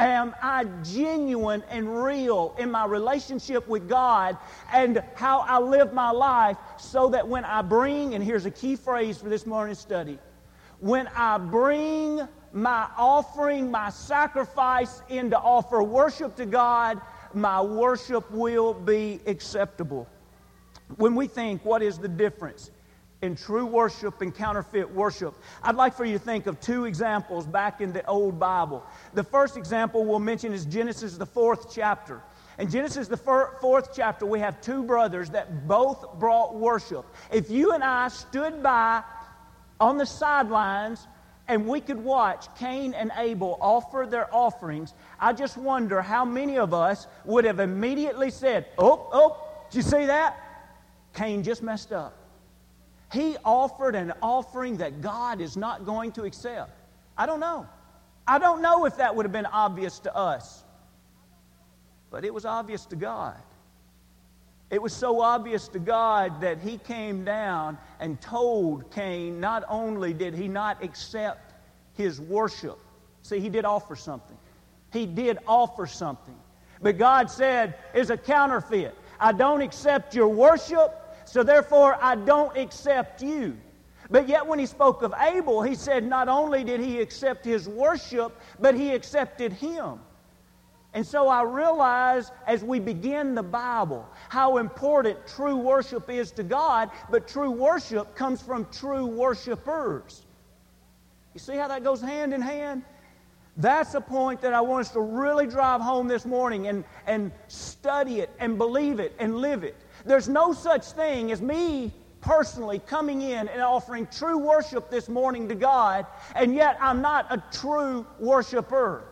Am 0.00 0.34
I 0.40 0.64
genuine 0.82 1.62
and 1.68 2.02
real 2.02 2.56
in 2.58 2.70
my 2.70 2.86
relationship 2.86 3.68
with 3.68 3.86
God 3.86 4.38
and 4.72 5.02
how 5.14 5.40
I 5.40 5.58
live 5.58 5.92
my 5.92 6.10
life 6.10 6.56
so 6.78 7.10
that 7.10 7.28
when 7.28 7.44
I 7.44 7.60
bring, 7.60 8.14
and 8.14 8.24
here's 8.24 8.46
a 8.46 8.50
key 8.50 8.76
phrase 8.76 9.18
for 9.18 9.28
this 9.28 9.44
morning's 9.44 9.78
study, 9.78 10.18
when 10.78 11.06
I 11.08 11.36
bring 11.36 12.26
my 12.54 12.88
offering, 12.96 13.70
my 13.70 13.90
sacrifice 13.90 15.02
in 15.10 15.28
to 15.30 15.38
offer 15.38 15.82
worship 15.82 16.34
to 16.36 16.46
God, 16.46 16.98
my 17.34 17.60
worship 17.60 18.30
will 18.30 18.72
be 18.72 19.20
acceptable. 19.26 20.08
When 20.96 21.14
we 21.14 21.26
think, 21.26 21.62
what 21.62 21.82
is 21.82 21.98
the 21.98 22.08
difference 22.08 22.70
in 23.22 23.36
true 23.36 23.66
worship 23.66 24.22
and 24.22 24.34
counterfeit 24.34 24.90
worship? 24.90 25.34
I'd 25.62 25.76
like 25.76 25.94
for 25.94 26.04
you 26.04 26.14
to 26.14 26.24
think 26.24 26.46
of 26.46 26.60
two 26.60 26.84
examples 26.84 27.46
back 27.46 27.80
in 27.80 27.92
the 27.92 28.04
Old 28.06 28.38
Bible. 28.38 28.84
The 29.14 29.24
first 29.24 29.56
example 29.56 30.04
we'll 30.04 30.18
mention 30.18 30.52
is 30.52 30.64
Genesis, 30.64 31.16
the 31.16 31.26
fourth 31.26 31.72
chapter. 31.74 32.22
In 32.58 32.70
Genesis, 32.70 33.08
the 33.08 33.16
fourth 33.16 33.90
chapter, 33.94 34.26
we 34.26 34.38
have 34.40 34.60
two 34.60 34.82
brothers 34.82 35.30
that 35.30 35.66
both 35.66 36.18
brought 36.18 36.54
worship. 36.54 37.06
If 37.32 37.50
you 37.50 37.72
and 37.72 37.82
I 37.82 38.08
stood 38.08 38.62
by 38.62 39.02
on 39.80 39.96
the 39.96 40.04
sidelines 40.04 41.06
and 41.48 41.66
we 41.66 41.80
could 41.80 41.98
watch 41.98 42.46
Cain 42.58 42.92
and 42.92 43.10
Abel 43.16 43.56
offer 43.62 44.06
their 44.08 44.32
offerings, 44.34 44.92
I 45.18 45.32
just 45.32 45.56
wonder 45.56 46.02
how 46.02 46.24
many 46.24 46.58
of 46.58 46.74
us 46.74 47.06
would 47.24 47.44
have 47.44 47.60
immediately 47.60 48.30
said, 48.30 48.66
Oh, 48.76 49.08
oh, 49.10 49.42
did 49.70 49.78
you 49.78 49.82
see 49.82 50.04
that? 50.06 50.36
Cain 51.14 51.42
just 51.42 51.62
messed 51.62 51.92
up. 51.92 52.19
He 53.12 53.36
offered 53.44 53.94
an 53.94 54.12
offering 54.22 54.76
that 54.78 55.00
God 55.00 55.40
is 55.40 55.56
not 55.56 55.84
going 55.84 56.12
to 56.12 56.22
accept. 56.22 56.70
I 57.16 57.26
don't 57.26 57.40
know. 57.40 57.66
I 58.26 58.38
don't 58.38 58.62
know 58.62 58.84
if 58.84 58.96
that 58.98 59.16
would 59.16 59.24
have 59.24 59.32
been 59.32 59.46
obvious 59.46 59.98
to 60.00 60.14
us, 60.14 60.62
but 62.10 62.24
it 62.24 62.32
was 62.32 62.44
obvious 62.44 62.86
to 62.86 62.96
God. 62.96 63.36
It 64.70 64.80
was 64.80 64.92
so 64.92 65.20
obvious 65.20 65.66
to 65.68 65.80
God 65.80 66.40
that 66.42 66.60
he 66.60 66.78
came 66.78 67.24
down 67.24 67.76
and 67.98 68.20
told 68.20 68.88
Cain 68.92 69.40
not 69.40 69.64
only 69.68 70.12
did 70.12 70.32
he 70.32 70.46
not 70.46 70.84
accept 70.84 71.54
his 71.94 72.20
worship, 72.20 72.78
see, 73.22 73.40
he 73.40 73.48
did 73.48 73.64
offer 73.64 73.96
something. 73.96 74.36
He 74.92 75.06
did 75.06 75.38
offer 75.48 75.88
something. 75.88 76.36
But 76.80 76.98
God 76.98 77.30
said, 77.30 77.74
is 77.94 78.10
a 78.10 78.16
counterfeit. 78.16 78.94
I 79.18 79.32
don't 79.32 79.60
accept 79.60 80.14
your 80.14 80.28
worship, 80.28 80.99
so 81.30 81.44
therefore 81.44 81.96
I 82.00 82.16
don't 82.16 82.56
accept 82.56 83.22
you. 83.22 83.56
But 84.10 84.28
yet, 84.28 84.44
when 84.44 84.58
he 84.58 84.66
spoke 84.66 85.02
of 85.02 85.14
Abel, 85.20 85.62
he 85.62 85.76
said 85.76 86.04
not 86.04 86.28
only 86.28 86.64
did 86.64 86.80
he 86.80 87.00
accept 87.00 87.44
his 87.44 87.68
worship, 87.68 88.36
but 88.58 88.74
he 88.74 88.90
accepted 88.90 89.52
him. 89.52 90.00
And 90.92 91.06
so 91.06 91.28
I 91.28 91.42
realize 91.42 92.32
as 92.48 92.64
we 92.64 92.80
begin 92.80 93.36
the 93.36 93.44
Bible 93.44 94.08
how 94.28 94.56
important 94.56 95.24
true 95.28 95.56
worship 95.56 96.10
is 96.10 96.32
to 96.32 96.42
God, 96.42 96.90
but 97.10 97.28
true 97.28 97.52
worship 97.52 98.16
comes 98.16 98.42
from 98.42 98.66
true 98.72 99.06
worshipers. 99.06 100.26
You 101.32 101.38
see 101.38 101.54
how 101.54 101.68
that 101.68 101.84
goes 101.84 102.00
hand 102.00 102.34
in 102.34 102.40
hand? 102.40 102.82
That's 103.56 103.94
a 103.94 104.00
point 104.00 104.40
that 104.40 104.52
I 104.52 104.60
want 104.62 104.86
us 104.86 104.92
to 104.94 105.00
really 105.00 105.46
drive 105.46 105.80
home 105.80 106.08
this 106.08 106.26
morning 106.26 106.66
and, 106.66 106.82
and 107.06 107.30
study 107.46 108.18
it 108.18 108.30
and 108.40 108.58
believe 108.58 108.98
it 108.98 109.14
and 109.20 109.36
live 109.36 109.62
it. 109.62 109.76
There's 110.04 110.28
no 110.28 110.52
such 110.52 110.86
thing 110.92 111.32
as 111.32 111.40
me 111.40 111.92
personally 112.20 112.80
coming 112.86 113.22
in 113.22 113.48
and 113.48 113.62
offering 113.62 114.06
true 114.06 114.38
worship 114.38 114.90
this 114.90 115.08
morning 115.08 115.48
to 115.48 115.54
God, 115.54 116.06
and 116.34 116.54
yet 116.54 116.76
I'm 116.80 117.00
not 117.00 117.26
a 117.30 117.42
true 117.52 118.06
worshiper. 118.18 119.04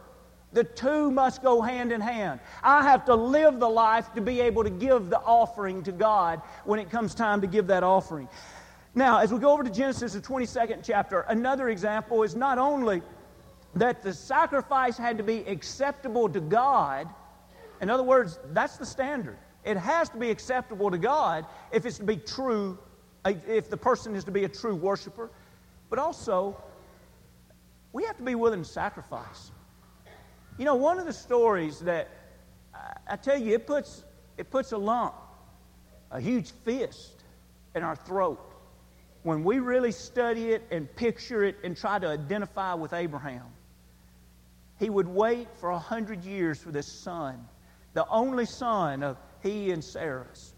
The 0.53 0.65
two 0.65 1.11
must 1.11 1.43
go 1.43 1.61
hand 1.61 1.93
in 1.93 2.01
hand. 2.01 2.41
I 2.63 2.83
have 2.83 3.05
to 3.07 3.15
live 3.15 3.61
the 3.61 3.69
life 3.69 4.13
to 4.15 4.21
be 4.21 4.41
able 4.41 4.65
to 4.65 4.71
give 4.71 5.11
the 5.11 5.21
offering 5.21 5.83
to 5.83 5.93
God 5.93 6.41
when 6.65 6.81
it 6.81 6.91
comes 6.91 7.15
time 7.15 7.41
to 7.43 7.47
give 7.47 7.67
that 7.67 7.83
offering. 7.83 8.29
Now, 8.95 9.19
as 9.19 9.33
we 9.33 9.39
go 9.39 9.53
over 9.53 9.63
to 9.63 9.71
Genesis, 9.71 10.15
the 10.15 10.21
22nd 10.21 10.81
chapter, 10.83 11.21
another 11.21 11.69
example 11.69 12.23
is 12.23 12.35
not 12.35 12.59
only 12.59 13.03
that 13.75 14.03
the 14.03 14.13
sacrifice 14.13 14.97
had 14.97 15.19
to 15.19 15.23
be 15.23 15.41
acceptable 15.41 16.29
to 16.31 16.41
God, 16.41 17.09
in 17.81 17.91
other 17.91 18.03
words, 18.03 18.39
that's 18.53 18.77
the 18.79 18.87
standard. 18.87 19.39
It 19.65 19.77
has 19.77 20.09
to 20.11 20.17
be 20.17 20.31
acceptable 20.31 20.91
to 20.91 20.99
God 20.99 21.47
if 21.73 21.85
it's 21.85 21.99
to 21.99 22.05
be 22.05 22.17
true, 22.17 22.79
uh, 23.25 23.33
if 23.47 23.69
the 23.69 23.77
person 23.77 24.15
is 24.15 24.25
to 24.25 24.31
be 24.31 24.45
a 24.45 24.49
true 24.49 24.75
worshiper, 24.75 25.31
but 25.91 25.99
also 25.99 26.57
we 27.93 28.05
have 28.05 28.17
to 28.17 28.23
be 28.23 28.35
willing 28.35 28.63
to 28.63 28.69
sacrifice. 28.69 29.51
You 30.59 30.65
know, 30.65 30.75
one 30.75 30.99
of 30.99 31.07
the 31.07 31.13
stories 31.13 31.81
that 31.81 32.09
I 33.07 33.17
tell 33.17 33.39
you, 33.39 33.55
it 33.55 33.67
puts, 33.67 34.05
it 34.37 34.51
puts 34.51 34.73
a 34.73 34.79
lump, 34.79 35.15
a 36.11 36.21
huge 36.21 36.51
fist 36.65 37.25
in 37.75 37.83
our 37.83 37.97
throat 37.97 38.41
when 39.23 39.45
we 39.45 39.59
really 39.59 39.93
study 39.93 40.51
it 40.53 40.63
and 40.71 40.95
picture 40.95 41.45
it 41.45 41.57
and 41.65 41.77
try 41.77 41.99
to 41.99 42.07
identify 42.07 42.75
with 42.75 42.93
Abraham. 42.93 43.47
He 44.79 44.91
would 44.91 45.09
wait 45.09 45.49
for 45.59 45.71
a 45.71 45.79
hundred 45.79 46.25
years 46.25 46.59
for 46.59 46.71
this 46.71 46.87
son, 46.87 47.47
the 47.95 48.07
only 48.09 48.47
son 48.47 49.03
of 49.03 49.17
he 49.43 49.71
and 49.71 49.83
Sarah's. 49.83 50.55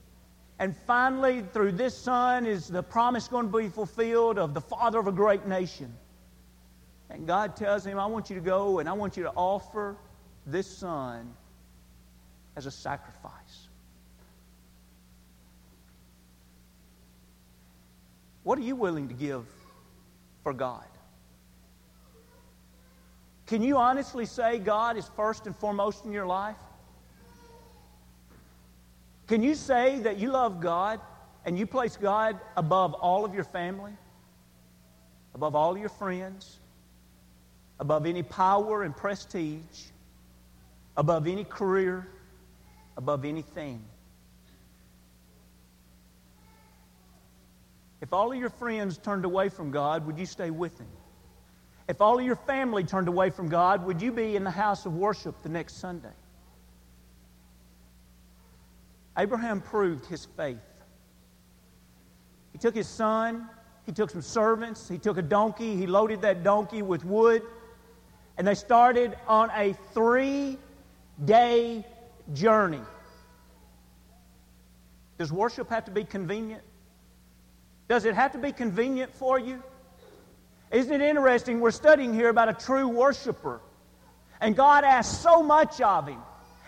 And 0.58 0.76
finally, 0.76 1.40
through 1.40 1.72
this 1.72 1.96
son 1.96 2.44
is 2.44 2.68
the 2.68 2.82
promise 2.82 3.28
going 3.28 3.50
to 3.50 3.58
be 3.58 3.68
fulfilled 3.68 4.38
of 4.38 4.52
the 4.52 4.60
father 4.60 4.98
of 4.98 5.06
a 5.06 5.12
great 5.12 5.46
nation. 5.46 5.94
And 7.08 7.26
God 7.26 7.56
tells 7.56 7.84
him, 7.84 7.98
I 7.98 8.06
want 8.06 8.30
you 8.30 8.36
to 8.36 8.42
go 8.42 8.78
and 8.78 8.88
I 8.88 8.92
want 8.92 9.16
you 9.16 9.22
to 9.24 9.30
offer 9.30 9.96
this 10.46 10.66
son 10.66 11.32
as 12.56 12.66
a 12.66 12.70
sacrifice. 12.70 13.68
What 18.42 18.58
are 18.58 18.62
you 18.62 18.76
willing 18.76 19.08
to 19.08 19.14
give 19.14 19.46
for 20.42 20.52
God? 20.52 20.84
Can 23.46 23.62
you 23.62 23.78
honestly 23.78 24.26
say 24.26 24.58
God 24.58 24.96
is 24.96 25.08
first 25.16 25.46
and 25.46 25.56
foremost 25.56 26.04
in 26.04 26.12
your 26.12 26.26
life? 26.26 26.56
Can 29.30 29.44
you 29.44 29.54
say 29.54 30.00
that 30.00 30.18
you 30.18 30.32
love 30.32 30.60
God 30.60 30.98
and 31.44 31.56
you 31.56 31.64
place 31.64 31.96
God 31.96 32.40
above 32.56 32.94
all 32.94 33.24
of 33.24 33.32
your 33.32 33.44
family, 33.44 33.92
above 35.36 35.54
all 35.54 35.78
your 35.78 35.88
friends, 35.88 36.58
above 37.78 38.06
any 38.06 38.24
power 38.24 38.82
and 38.82 38.96
prestige, 38.96 39.84
above 40.96 41.28
any 41.28 41.44
career, 41.44 42.08
above 42.96 43.24
anything. 43.24 43.80
If 48.00 48.12
all 48.12 48.32
of 48.32 48.36
your 48.36 48.50
friends 48.50 48.98
turned 48.98 49.24
away 49.24 49.48
from 49.48 49.70
God, 49.70 50.08
would 50.08 50.18
you 50.18 50.26
stay 50.26 50.50
with 50.50 50.76
Him? 50.76 50.88
If 51.86 52.00
all 52.00 52.18
of 52.18 52.24
your 52.24 52.34
family 52.34 52.82
turned 52.82 53.06
away 53.06 53.30
from 53.30 53.48
God, 53.48 53.86
would 53.86 54.02
you 54.02 54.10
be 54.10 54.34
in 54.34 54.42
the 54.42 54.50
house 54.50 54.86
of 54.86 54.96
worship 54.96 55.40
the 55.44 55.48
next 55.48 55.76
Sunday? 55.76 56.08
Abraham 59.20 59.60
proved 59.60 60.06
his 60.06 60.24
faith. 60.24 60.56
He 62.52 62.58
took 62.58 62.74
his 62.74 62.88
son, 62.88 63.46
he 63.84 63.92
took 63.92 64.08
some 64.08 64.22
servants, 64.22 64.88
he 64.88 64.96
took 64.96 65.18
a 65.18 65.22
donkey, 65.22 65.76
he 65.76 65.86
loaded 65.86 66.22
that 66.22 66.42
donkey 66.42 66.80
with 66.80 67.04
wood, 67.04 67.42
and 68.38 68.46
they 68.46 68.54
started 68.54 69.14
on 69.28 69.50
a 69.54 69.74
three 69.92 70.56
day 71.22 71.84
journey. 72.32 72.80
Does 75.18 75.30
worship 75.30 75.68
have 75.68 75.84
to 75.84 75.90
be 75.90 76.04
convenient? 76.04 76.62
Does 77.88 78.06
it 78.06 78.14
have 78.14 78.32
to 78.32 78.38
be 78.38 78.52
convenient 78.52 79.14
for 79.14 79.38
you? 79.38 79.62
Isn't 80.70 80.94
it 80.94 81.02
interesting? 81.02 81.60
We're 81.60 81.72
studying 81.72 82.14
here 82.14 82.30
about 82.30 82.48
a 82.48 82.54
true 82.54 82.88
worshiper. 82.88 83.60
And 84.40 84.56
God 84.56 84.82
asked 84.84 85.20
so 85.20 85.42
much 85.42 85.82
of 85.82 86.08
him. 86.08 86.20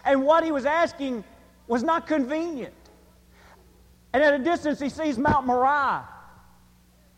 And 0.04 0.24
what 0.24 0.44
he 0.44 0.52
was 0.52 0.66
asking 0.66 1.24
was 1.66 1.82
not 1.82 2.06
convenient. 2.06 2.74
And 4.12 4.22
at 4.22 4.34
a 4.34 4.38
distance, 4.38 4.78
he 4.78 4.88
sees 4.88 5.18
Mount 5.18 5.46
Moriah. 5.46 6.06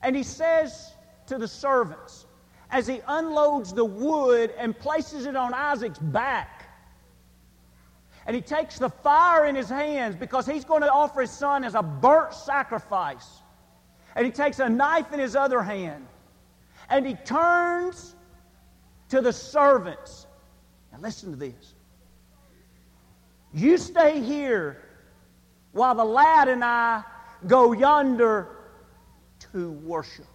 And 0.02 0.14
he 0.14 0.22
says 0.22 0.92
to 1.26 1.38
the 1.38 1.48
servants, 1.48 2.26
as 2.70 2.86
he 2.86 3.00
unloads 3.08 3.72
the 3.72 3.84
wood 3.84 4.52
and 4.58 4.78
places 4.78 5.26
it 5.26 5.36
on 5.36 5.54
Isaac's 5.54 5.98
back, 5.98 6.68
and 8.26 8.34
he 8.34 8.42
takes 8.42 8.78
the 8.78 8.88
fire 8.88 9.46
in 9.46 9.54
his 9.54 9.68
hands 9.68 10.16
because 10.16 10.46
he's 10.46 10.64
going 10.64 10.80
to 10.80 10.90
offer 10.90 11.20
his 11.20 11.30
son 11.30 11.62
as 11.62 11.74
a 11.74 11.82
burnt 11.82 12.32
sacrifice. 12.32 13.42
And 14.16 14.24
he 14.24 14.32
takes 14.32 14.60
a 14.60 14.68
knife 14.68 15.12
in 15.12 15.20
his 15.20 15.36
other 15.36 15.62
hand, 15.62 16.06
and 16.88 17.06
he 17.06 17.14
turns 17.14 18.14
to 19.10 19.20
the 19.20 19.32
servants. 19.32 20.26
Now, 20.92 20.98
listen 21.00 21.30
to 21.32 21.36
this. 21.36 21.73
You 23.54 23.78
stay 23.78 24.20
here 24.20 24.82
while 25.70 25.94
the 25.94 26.04
lad 26.04 26.48
and 26.48 26.64
I 26.64 27.04
go 27.46 27.72
yonder 27.72 28.48
to 29.52 29.70
worship. 29.70 30.26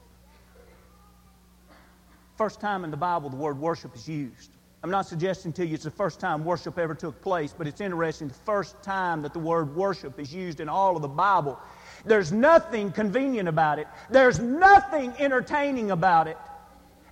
First 2.37 2.61
time 2.61 2.85
in 2.85 2.91
the 2.91 2.97
Bible 2.97 3.29
the 3.29 3.35
word 3.35 3.59
worship 3.59 3.93
is 3.93 4.07
used. 4.07 4.51
I'm 4.81 4.89
not 4.89 5.05
suggesting 5.05 5.51
to 5.53 5.65
you 5.65 5.73
it's 5.73 5.83
the 5.83 5.91
first 5.91 6.21
time 6.21 6.45
worship 6.45 6.79
ever 6.79 6.95
took 6.95 7.21
place, 7.21 7.53
but 7.57 7.67
it's 7.67 7.81
interesting 7.81 8.29
the 8.29 8.33
first 8.33 8.81
time 8.81 9.21
that 9.23 9.33
the 9.33 9.39
word 9.39 9.75
worship 9.75 10.17
is 10.17 10.33
used 10.33 10.61
in 10.61 10.69
all 10.69 10.95
of 10.95 11.01
the 11.01 11.09
Bible. 11.09 11.59
There's 12.05 12.31
nothing 12.31 12.93
convenient 12.93 13.49
about 13.49 13.79
it, 13.79 13.87
there's 14.09 14.39
nothing 14.39 15.13
entertaining 15.19 15.91
about 15.91 16.29
it. 16.29 16.37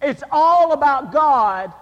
It's 0.02 0.24
all 0.32 0.72
about 0.72 1.12
God. 1.12 1.74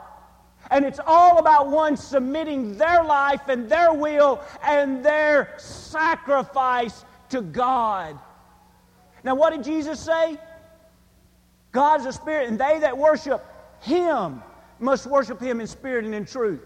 And 0.71 0.83
it's 0.83 0.99
all 1.05 1.37
about 1.37 1.69
one 1.69 1.95
submitting 1.95 2.77
their 2.77 3.03
life 3.03 3.47
and 3.47 3.69
their 3.69 3.93
will 3.93 4.41
and 4.63 5.03
their 5.05 5.53
sacrifice 5.57 7.05
to 7.29 7.41
God. 7.41 8.17
Now, 9.23 9.35
what 9.35 9.51
did 9.51 9.63
Jesus 9.63 9.99
say? 9.99 10.37
God 11.71 11.99
is 11.99 12.05
a 12.05 12.13
spirit, 12.13 12.47
and 12.47 12.59
they 12.59 12.79
that 12.79 12.97
worship 12.97 13.43
him 13.81 14.41
must 14.79 15.05
worship 15.05 15.41
him 15.41 15.61
in 15.61 15.67
spirit 15.67 16.05
and 16.05 16.15
in 16.15 16.25
truth. 16.25 16.61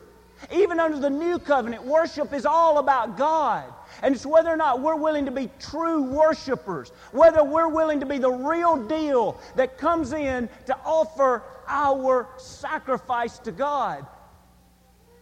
Even 0.52 0.80
under 0.80 1.00
the 1.00 1.10
new 1.10 1.38
covenant, 1.38 1.84
worship 1.84 2.34
is 2.34 2.46
all 2.46 2.78
about 2.78 3.18
God. 3.18 3.66
And 4.02 4.16
it's 4.16 4.26
whether 4.26 4.50
or 4.50 4.56
not 4.56 4.82
we're 4.82 4.96
willing 4.96 5.26
to 5.26 5.32
be 5.32 5.50
true 5.60 6.04
worshipers, 6.04 6.92
whether 7.12 7.44
we're 7.44 7.68
willing 7.68 8.00
to 8.00 8.06
be 8.06 8.18
the 8.18 8.32
real 8.32 8.78
deal 8.88 9.40
that 9.56 9.78
comes 9.78 10.14
in 10.14 10.48
to 10.68 10.78
offer 10.86 11.44
our 11.70 12.28
sacrifice 12.38 13.40
to 13.40 13.52
God. 13.52 14.06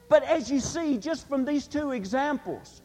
But 0.09 0.23
as 0.23 0.49
you 0.49 0.59
see, 0.59 0.97
just 0.97 1.27
from 1.27 1.45
these 1.45 1.67
two 1.67 1.91
examples, 1.91 2.81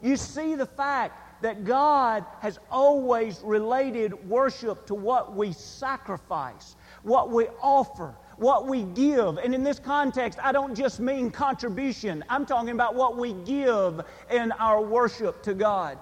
you 0.00 0.16
see 0.16 0.54
the 0.54 0.66
fact 0.66 1.42
that 1.42 1.64
God 1.64 2.24
has 2.40 2.58
always 2.70 3.40
related 3.42 4.28
worship 4.28 4.86
to 4.86 4.94
what 4.94 5.36
we 5.36 5.52
sacrifice, 5.52 6.76
what 7.02 7.30
we 7.30 7.48
offer, 7.60 8.14
what 8.36 8.66
we 8.66 8.84
give. 8.84 9.38
And 9.38 9.54
in 9.54 9.62
this 9.62 9.78
context, 9.78 10.38
I 10.42 10.52
don't 10.52 10.74
just 10.74 11.00
mean 11.00 11.30
contribution, 11.30 12.24
I'm 12.28 12.46
talking 12.46 12.70
about 12.70 12.94
what 12.94 13.18
we 13.18 13.32
give 13.32 14.00
in 14.30 14.52
our 14.52 14.80
worship 14.80 15.42
to 15.44 15.54
God. 15.54 15.98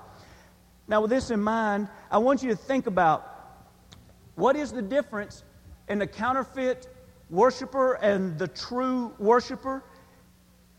Now, 0.86 1.00
with 1.02 1.10
this 1.10 1.30
in 1.30 1.40
mind, 1.40 1.88
I 2.10 2.18
want 2.18 2.42
you 2.42 2.50
to 2.50 2.56
think 2.56 2.86
about 2.86 3.26
what 4.34 4.56
is 4.56 4.72
the 4.72 4.82
difference 4.82 5.44
in 5.90 5.98
the 5.98 6.06
counterfeit 6.06 6.88
worshiper 7.28 7.94
and 7.94 8.38
the 8.38 8.48
true 8.48 9.12
worshiper? 9.18 9.82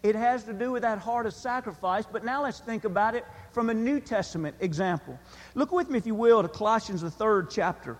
It 0.02 0.16
has 0.16 0.44
to 0.46 0.54
do 0.54 0.72
with 0.72 0.82
that 0.82 0.98
heart 0.98 1.28
of 1.28 1.34
sacrifice, 1.34 2.06
but 2.12 2.26
now 2.26 2.42
let's 2.42 2.60
think 2.60 2.86
about 2.86 3.14
it 3.14 3.24
from 3.52 3.70
a 3.70 3.74
New 3.74 4.00
Testament 4.00 4.56
example. 4.60 5.20
Look 5.54 5.72
with 5.72 5.90
me, 5.92 6.00
if 6.00 6.08
you 6.08 6.16
will, 6.16 6.42
to 6.42 6.48
Colossians, 6.48 7.02
the 7.02 7.12
third 7.12 7.52
chapter. 7.52 8.00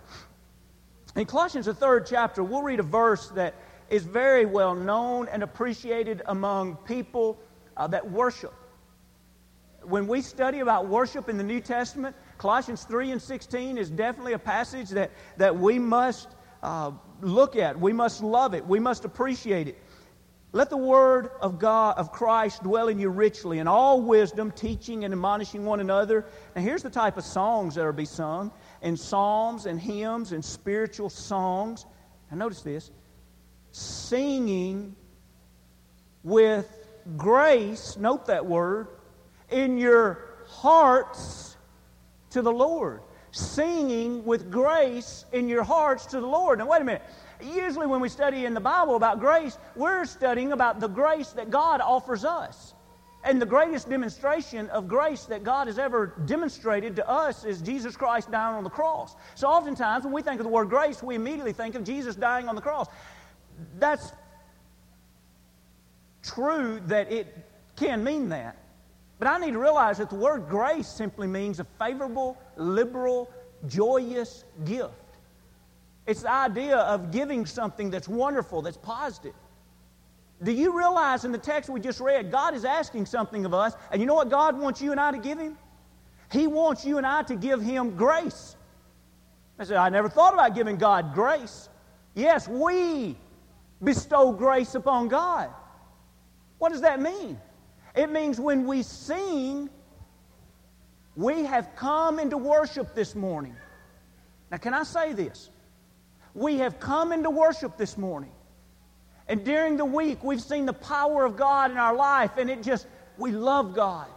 In 1.16 1.26
Colossians, 1.26 1.68
the 1.68 1.76
third 1.76 2.08
chapter, 2.08 2.44
we'll 2.44 2.64
read 2.64 2.80
a 2.80 2.84
verse 2.84 3.28
that 3.30 3.54
is 3.90 4.04
very 4.04 4.46
well 4.46 4.74
known 4.74 5.28
and 5.28 5.44
appreciated 5.44 6.24
among 6.28 6.78
people 6.78 7.38
uh, 7.78 7.86
that 7.88 8.10
worship. 8.10 8.54
When 9.84 10.08
we 10.08 10.22
study 10.22 10.60
about 10.60 10.88
worship 10.88 11.28
in 11.28 11.38
the 11.38 11.44
New 11.44 11.60
Testament, 11.60 12.16
Colossians 12.38 12.84
3 12.86 13.12
and 13.12 13.22
16 13.22 13.78
is 13.78 13.90
definitely 13.90 14.34
a 14.34 14.40
passage 14.40 14.90
that, 14.90 15.12
that 15.38 15.56
we 15.56 15.78
must 15.78 16.30
uh, 16.64 16.92
look 17.22 17.56
at. 17.56 17.80
We 17.80 17.94
must 17.94 18.22
love 18.22 18.54
it. 18.54 18.66
We 18.66 18.80
must 18.80 19.06
appreciate 19.06 19.68
it. 19.68 19.78
Let 20.54 20.70
the 20.70 20.78
word 20.78 21.32
of 21.40 21.60
God, 21.60 21.98
of 21.98 22.12
Christ, 22.12 22.62
dwell 22.62 22.90
in 22.90 23.00
you 23.00 23.10
richly 23.10 23.60
in 23.60 23.68
all 23.68 24.02
wisdom, 24.02 24.52
teaching 24.52 25.06
and 25.06 25.14
admonishing 25.14 25.64
one 25.66 25.80
another. 25.80 26.26
Now, 26.56 26.62
here's 26.62 26.84
the 26.84 26.90
type 26.90 27.18
of 27.18 27.24
songs 27.24 27.76
that 27.76 27.86
are 27.86 27.94
be 27.94 28.04
sung 28.04 28.52
in 28.82 28.98
psalms 28.98 29.66
and 29.66 29.80
hymns 29.80 30.34
and 30.34 30.44
spiritual 30.44 31.10
songs. 31.10 31.86
And 32.30 32.40
notice 32.40 32.62
this 32.62 32.92
singing 33.72 34.96
with 36.24 36.68
grace, 37.16 37.96
note 37.98 38.26
that 38.26 38.46
word, 38.46 38.88
in 39.50 39.78
your 39.78 40.28
hearts 40.48 41.56
to 42.32 42.42
the 42.42 42.52
Lord. 42.52 43.02
Singing 43.32 44.26
with 44.26 44.52
grace 44.52 45.26
in 45.32 45.48
your 45.48 45.64
hearts 45.64 46.06
to 46.08 46.20
the 46.20 46.28
Lord. 46.28 46.60
Now, 46.60 46.68
wait 46.68 46.82
a 46.82 46.86
minute. 46.86 47.04
Usually, 47.42 47.88
when 47.88 48.02
we 48.02 48.10
study 48.10 48.46
in 48.46 48.54
the 48.54 48.60
Bible 48.60 48.96
about 48.96 49.20
grace, 49.20 49.58
we're 49.76 50.06
studying 50.06 50.52
about 50.52 50.80
the 50.80 50.88
grace 50.88 51.30
that 51.30 51.50
God 51.50 51.82
offers 51.82 52.26
us. 52.26 52.74
And 53.24 53.42
the 53.42 53.46
greatest 53.46 53.88
demonstration 53.88 54.68
of 54.70 54.88
grace 54.88 55.26
that 55.26 55.44
God 55.44 55.68
has 55.68 55.78
ever 55.78 56.14
demonstrated 56.26 56.96
to 56.96 57.08
us 57.08 57.46
is 57.46 57.62
Jesus 57.62 57.96
Christ 57.96 58.32
dying 58.32 58.56
on 58.56 58.64
the 58.64 58.70
cross. 58.70 59.16
So, 59.36 59.48
oftentimes, 59.48 60.04
when 60.04 60.14
we 60.14 60.22
think 60.22 60.40
of 60.40 60.46
the 60.46 60.52
word 60.52 60.70
grace, 60.70 61.04
we 61.04 61.16
immediately 61.16 61.54
think 61.54 61.76
of 61.76 61.84
Jesus 61.84 62.16
dying 62.16 62.48
on 62.48 62.56
the 62.56 62.62
cross. 62.62 62.88
That's 63.78 64.12
true 66.24 66.82
that 66.88 67.12
it 67.12 67.28
can 67.76 68.04
mean 68.04 68.30
that. 68.30 68.58
But 69.22 69.28
I 69.28 69.38
need 69.38 69.52
to 69.52 69.60
realize 69.60 70.00
that 70.00 70.10
the 70.10 70.16
word 70.16 70.50
grace 70.50 70.88
simply 70.88 71.28
means 71.28 71.60
a 71.60 71.64
favorable, 71.78 72.42
liberal, 72.56 73.30
joyous 73.68 74.46
gift. 74.66 74.96
It's 76.08 76.24
the 76.24 76.32
idea 76.32 76.78
of 76.78 77.12
giving 77.12 77.46
something 77.46 77.92
that's 77.92 78.08
wonderful, 78.08 78.64
that's 78.64 78.78
positive. 78.78 79.36
Do 80.42 80.52
you 80.52 80.76
realize 80.76 81.24
in 81.24 81.32
the 81.32 81.38
text 81.38 81.70
we 81.70 81.80
just 81.80 82.00
read, 82.00 82.32
God 82.32 82.56
is 82.56 82.66
asking 82.66 83.06
something 83.06 83.46
of 83.46 83.54
us, 83.54 83.76
and 83.92 84.02
you 84.02 84.08
know 84.08 84.16
what 84.16 84.32
God 84.32 84.60
wants 84.60 84.82
you 84.82 84.90
and 84.90 85.00
I 85.00 85.12
to 85.12 85.20
give 85.20 85.38
Him? 85.38 85.56
He 86.32 86.48
wants 86.48 86.84
you 86.84 86.98
and 86.98 87.06
I 87.06 87.22
to 87.22 87.36
give 87.36 87.62
Him 87.62 87.96
grace. 87.96 88.56
I 89.60 89.66
said, 89.66 89.78
I 89.78 89.90
never 89.90 90.10
thought 90.10 90.34
about 90.34 90.56
giving 90.56 90.78
God 90.78 91.14
grace. 91.14 91.70
Yes, 92.16 92.48
we 92.48 93.16
bestow 93.84 94.32
grace 94.32 94.74
upon 94.74 95.10
God. 95.10 95.52
What 96.58 96.72
does 96.72 96.82
that 96.82 97.00
mean? 97.00 97.40
It 97.96 98.10
means 98.10 98.40
when 98.40 98.66
we 98.66 98.84
sing, 98.84 99.70
we 101.16 101.44
have 101.44 101.76
come 101.76 102.20
into 102.20 102.38
worship 102.38 102.96
this 102.96 103.16
morning. 103.16 103.56
Now, 104.50 104.58
can 104.58 104.74
I 104.74 104.84
say 104.84 105.14
this? 105.14 105.50
We 106.34 106.58
have 106.60 106.80
come 106.80 107.12
into 107.12 107.30
worship 107.30 107.78
this 107.78 107.98
morning. 107.98 108.32
And 109.28 109.44
during 109.44 109.78
the 109.78 109.86
week, 109.86 110.24
we've 110.24 110.42
seen 110.42 110.66
the 110.66 110.74
power 110.74 111.26
of 111.26 111.38
God 111.38 111.72
in 111.72 111.78
our 111.78 111.96
life, 111.96 112.32
and 112.38 112.50
it 112.50 112.64
just, 112.64 112.88
we 113.18 113.32
love 113.32 113.74
God. 113.74 114.08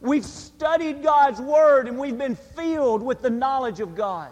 We've 0.00 0.24
studied 0.24 1.02
God's 1.02 1.40
Word, 1.40 1.88
and 1.88 1.98
we've 1.98 2.18
been 2.18 2.36
filled 2.36 3.02
with 3.02 3.20
the 3.20 3.30
knowledge 3.30 3.80
of 3.80 3.96
God. 3.96 4.30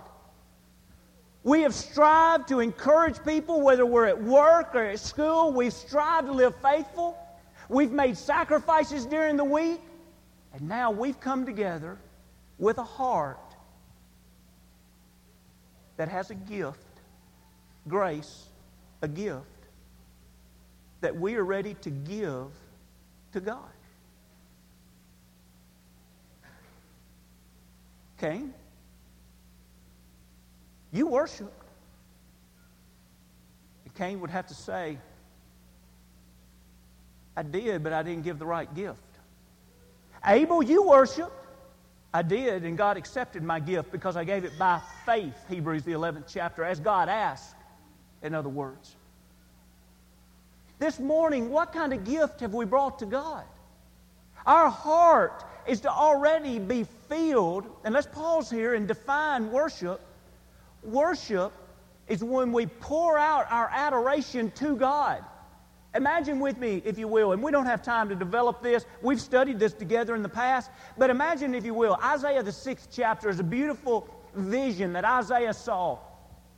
We 1.43 1.63
have 1.63 1.75
strived 1.75 2.49
to 2.49 2.61
encourage 2.61 3.23
people, 3.25 3.61
whether 3.61 3.87
we're 3.87 4.07
at 4.07 4.21
work 4.21 4.75
or 4.75 4.85
at 4.85 4.99
school. 4.99 5.53
We've 5.53 5.73
strived 5.73 6.27
to 6.29 6.33
live 6.33 6.55
faithful. 6.57 7.17
We've 7.69 7.93
made 7.93 8.17
sacrifices 8.17 9.07
during 9.07 9.37
the 9.37 9.45
week. 9.45 9.81
And 10.53 10.69
now 10.69 10.91
we've 10.91 11.21
come 11.21 11.45
together 11.45 11.99
with 12.59 12.79
a 12.79 12.85
heart 12.85 13.39
that 15.97 16.09
has 16.09 16.31
a 16.31 16.35
gift 16.35 16.79
grace, 17.89 18.47
a 19.03 19.09
gift 19.09 19.45
that 21.01 21.15
we 21.15 21.37
are 21.37 21.45
ready 21.45 21.75
to 21.75 21.91
give 21.91 22.49
to 23.33 23.41
God. 23.41 23.61
Cain, 28.19 28.55
you 30.93 31.07
worship. 31.07 31.53
And 33.85 33.95
Cain 33.95 34.21
would 34.21 34.31
have 34.31 34.47
to 34.47 34.55
say, 34.55 34.97
I 37.37 37.43
did, 37.43 37.83
but 37.83 37.93
I 37.93 38.03
didn't 38.03 38.25
give 38.25 38.39
the 38.39 38.47
right 38.47 38.73
gift. 38.75 39.01
Abel, 40.25 40.63
you 40.63 40.83
worshiped. 40.83 41.33
I 42.15 42.23
did, 42.23 42.65
and 42.65 42.79
God 42.79 42.97
accepted 42.97 43.43
my 43.43 43.61
gift 43.61 43.93
because 43.93 44.17
I 44.17 44.25
gave 44.25 44.45
it 44.45 44.59
by 44.59 44.81
faith, 45.05 45.35
Hebrews 45.51 45.83
the 45.83 45.93
11th 45.93 46.25
chapter, 46.29 46.65
as 46.65 46.81
God 46.81 47.09
asked 47.09 47.55
in 48.23 48.35
other 48.35 48.49
words. 48.49 48.97
This 50.79 50.99
morning, 50.99 51.51
what 51.51 51.73
kind 51.73 51.93
of 51.93 52.05
gift 52.05 52.41
have 52.41 52.55
we 52.55 52.65
brought 52.65 53.01
to 53.01 53.07
God? 53.07 53.45
Our 54.47 54.71
heart 54.71 55.45
is 55.67 55.81
to 55.81 55.91
already 55.91 56.59
be 56.59 56.87
filled, 57.09 57.67
and 57.85 57.93
let's 57.93 58.07
pause 58.07 58.51
here 58.51 58.75
and 58.75 58.87
define 58.87 59.51
worship. 59.51 60.01
Worship 60.83 61.53
is 62.09 62.23
when 62.23 62.53
we 62.53 62.67
pour 62.67 63.19
out 63.19 63.47
our 63.51 63.69
adoration 63.73 64.51
to 64.53 64.77
God. 64.77 65.25
Imagine 65.97 66.41
with 66.41 66.59
me, 66.59 66.83
if 66.85 66.99
you 66.99 67.09
will, 67.09 67.33
and 67.33 67.43
we 67.43 67.51
don't 67.51 67.67
have 67.67 67.83
time 67.83 68.09
to 68.11 68.15
develop 68.15 68.63
this. 68.63 68.85
We've 69.01 69.21
studied 69.21 69.59
this 69.59 69.73
together 69.73 70.15
in 70.15 70.23
the 70.23 70.29
past, 70.29 70.71
but 70.99 71.09
imagine, 71.09 71.55
if 71.55 71.65
you 71.65 71.73
will, 71.73 71.99
Isaiah 72.03 72.43
the 72.43 72.53
sixth 72.53 72.89
chapter 72.93 73.31
is 73.31 73.41
a 73.41 73.45
beautiful 73.45 74.09
vision 74.35 74.93
that 74.93 75.05
Isaiah 75.05 75.55
saw. 75.55 75.99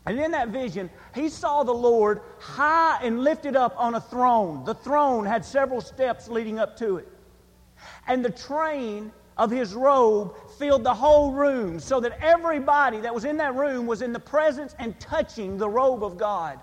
And 0.07 0.19
in 0.19 0.31
that 0.33 0.49
vision, 0.49 0.91
he 1.15 1.29
saw 1.29 1.63
the 1.63 1.75
Lord 1.75 2.23
high 2.41 2.99
and 3.03 3.21
lifted 3.21 3.55
up 3.57 3.75
on 3.77 3.95
a 3.95 4.01
throne. 4.01 4.65
The 4.65 4.75
throne 4.75 5.25
had 5.25 5.45
several 5.45 5.81
steps 5.81 6.29
leading 6.29 6.59
up 6.59 6.77
to 6.79 6.97
it. 6.97 7.09
And 8.07 8.25
the 8.25 8.31
train 8.31 9.13
of 9.37 9.51
his 9.51 9.75
robe 9.75 10.35
filled 10.59 10.83
the 10.83 10.95
whole 10.95 11.33
room 11.33 11.79
so 11.79 12.01
that 12.01 12.19
everybody 12.21 13.01
that 13.01 13.15
was 13.15 13.25
in 13.25 13.37
that 13.37 13.55
room 13.55 13.87
was 13.87 14.03
in 14.03 14.13
the 14.13 14.19
presence 14.19 14.75
and 14.79 14.99
touching 14.99 15.59
the 15.59 15.69
robe 15.69 16.03
of 16.03 16.17
God. 16.17 16.59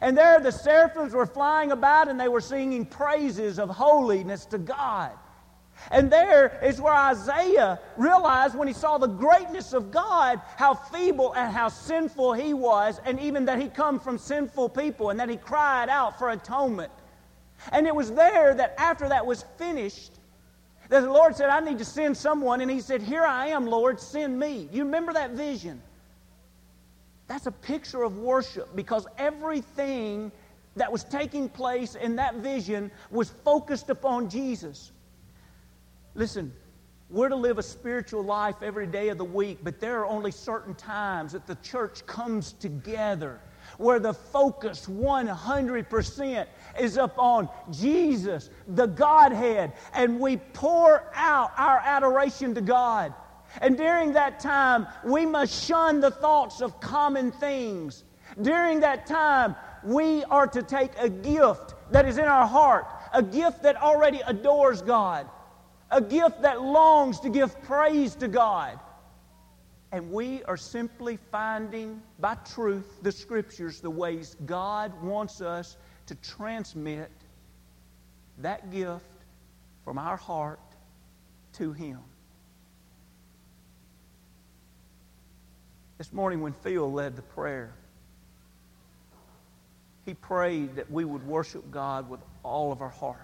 And 0.00 0.16
there 0.16 0.40
the 0.40 0.52
seraphims 0.52 1.12
were 1.12 1.26
flying 1.26 1.72
about 1.72 2.08
and 2.08 2.20
they 2.20 2.28
were 2.28 2.40
singing 2.40 2.86
praises 2.86 3.58
of 3.58 3.68
holiness 3.68 4.46
to 4.46 4.58
God. 4.58 5.12
And 5.90 6.10
there 6.10 6.58
is 6.62 6.80
where 6.80 6.94
Isaiah 6.94 7.78
realized 7.96 8.56
when 8.56 8.68
he 8.68 8.74
saw 8.74 8.98
the 8.98 9.06
greatness 9.06 9.72
of 9.72 9.90
God, 9.90 10.40
how 10.56 10.74
feeble 10.74 11.34
and 11.34 11.52
how 11.52 11.68
sinful 11.68 12.32
he 12.32 12.52
was, 12.52 13.00
and 13.04 13.18
even 13.20 13.44
that 13.46 13.60
he 13.60 13.68
come 13.68 14.00
from 14.00 14.18
sinful 14.18 14.70
people, 14.70 15.10
and 15.10 15.20
that 15.20 15.28
he 15.28 15.36
cried 15.36 15.88
out 15.88 16.18
for 16.18 16.30
atonement. 16.30 16.92
And 17.72 17.86
it 17.86 17.94
was 17.94 18.10
there 18.12 18.54
that 18.54 18.74
after 18.78 19.08
that 19.08 19.24
was 19.24 19.44
finished, 19.56 20.12
that 20.88 21.00
the 21.00 21.12
Lord 21.12 21.36
said, 21.36 21.48
I 21.48 21.60
need 21.60 21.78
to 21.78 21.84
send 21.84 22.16
someone. 22.16 22.60
And 22.60 22.70
he 22.70 22.80
said, 22.80 23.02
Here 23.02 23.24
I 23.24 23.48
am, 23.48 23.66
Lord, 23.66 24.00
send 24.00 24.38
me. 24.38 24.68
You 24.72 24.84
remember 24.84 25.12
that 25.12 25.32
vision? 25.32 25.82
That's 27.38 27.46
a 27.46 27.52
picture 27.52 28.02
of 28.02 28.18
worship 28.18 28.74
because 28.74 29.06
everything 29.16 30.32
that 30.74 30.90
was 30.90 31.04
taking 31.04 31.48
place 31.48 31.94
in 31.94 32.16
that 32.16 32.34
vision 32.34 32.90
was 33.12 33.30
focused 33.30 33.90
upon 33.90 34.28
Jesus. 34.28 34.90
Listen, 36.16 36.52
we're 37.10 37.28
to 37.28 37.36
live 37.36 37.58
a 37.58 37.62
spiritual 37.62 38.24
life 38.24 38.56
every 38.60 38.88
day 38.88 39.08
of 39.10 39.18
the 39.18 39.24
week, 39.24 39.58
but 39.62 39.78
there 39.78 40.00
are 40.00 40.06
only 40.06 40.32
certain 40.32 40.74
times 40.74 41.30
that 41.30 41.46
the 41.46 41.54
church 41.62 42.04
comes 42.06 42.54
together 42.54 43.38
where 43.76 44.00
the 44.00 44.14
focus 44.14 44.86
100% 44.86 46.46
is 46.80 46.96
upon 46.96 47.48
Jesus, 47.70 48.50
the 48.66 48.86
Godhead, 48.86 49.74
and 49.94 50.18
we 50.18 50.38
pour 50.38 51.04
out 51.14 51.52
our 51.56 51.78
adoration 51.84 52.52
to 52.56 52.60
God. 52.60 53.14
And 53.60 53.76
during 53.76 54.12
that 54.12 54.40
time, 54.40 54.86
we 55.04 55.26
must 55.26 55.64
shun 55.64 56.00
the 56.00 56.10
thoughts 56.10 56.60
of 56.60 56.80
common 56.80 57.32
things. 57.32 58.04
During 58.40 58.80
that 58.80 59.06
time, 59.06 59.56
we 59.82 60.24
are 60.24 60.46
to 60.46 60.62
take 60.62 60.90
a 60.98 61.08
gift 61.08 61.74
that 61.90 62.06
is 62.06 62.18
in 62.18 62.24
our 62.24 62.46
heart, 62.46 62.86
a 63.12 63.22
gift 63.22 63.62
that 63.62 63.76
already 63.76 64.20
adores 64.26 64.82
God, 64.82 65.28
a 65.90 66.00
gift 66.00 66.42
that 66.42 66.60
longs 66.60 67.20
to 67.20 67.30
give 67.30 67.60
praise 67.62 68.14
to 68.16 68.28
God. 68.28 68.78
And 69.90 70.12
we 70.12 70.44
are 70.44 70.56
simply 70.58 71.16
finding 71.30 72.02
by 72.18 72.34
truth 72.34 73.02
the 73.02 73.10
scriptures, 73.10 73.80
the 73.80 73.90
ways 73.90 74.36
God 74.44 74.92
wants 75.02 75.40
us 75.40 75.78
to 76.06 76.14
transmit 76.16 77.10
that 78.38 78.70
gift 78.70 79.04
from 79.84 79.98
our 79.98 80.16
heart 80.16 80.60
to 81.54 81.72
Him. 81.72 82.00
This 85.98 86.12
morning, 86.12 86.40
when 86.40 86.52
Phil 86.52 86.92
led 86.92 87.16
the 87.16 87.22
prayer, 87.22 87.74
he 90.06 90.14
prayed 90.14 90.76
that 90.76 90.88
we 90.88 91.04
would 91.04 91.26
worship 91.26 91.68
God 91.72 92.08
with 92.08 92.20
all 92.44 92.70
of 92.70 92.80
our 92.80 92.88
heart. 92.88 93.18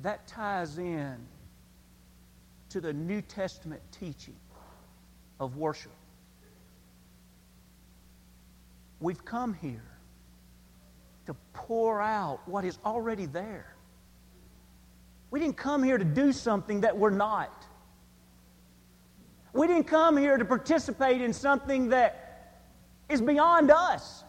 That 0.00 0.26
ties 0.26 0.78
in 0.78 1.16
to 2.70 2.80
the 2.80 2.92
New 2.92 3.22
Testament 3.22 3.80
teaching 3.92 4.34
of 5.38 5.56
worship. 5.56 5.92
We've 8.98 9.24
come 9.24 9.54
here 9.54 9.84
to 11.26 11.36
pour 11.52 12.00
out 12.00 12.40
what 12.46 12.64
is 12.64 12.78
already 12.84 13.26
there. 13.26 13.72
We 15.30 15.38
didn't 15.38 15.56
come 15.56 15.84
here 15.84 15.98
to 15.98 16.04
do 16.04 16.32
something 16.32 16.80
that 16.80 16.98
we're 16.98 17.10
not. 17.10 17.64
We 19.52 19.66
didn't 19.66 19.84
come 19.84 20.16
here 20.16 20.38
to 20.38 20.44
participate 20.44 21.20
in 21.20 21.32
something 21.32 21.90
that 21.90 22.60
is 23.08 23.20
beyond 23.20 23.70
us. 23.70 24.24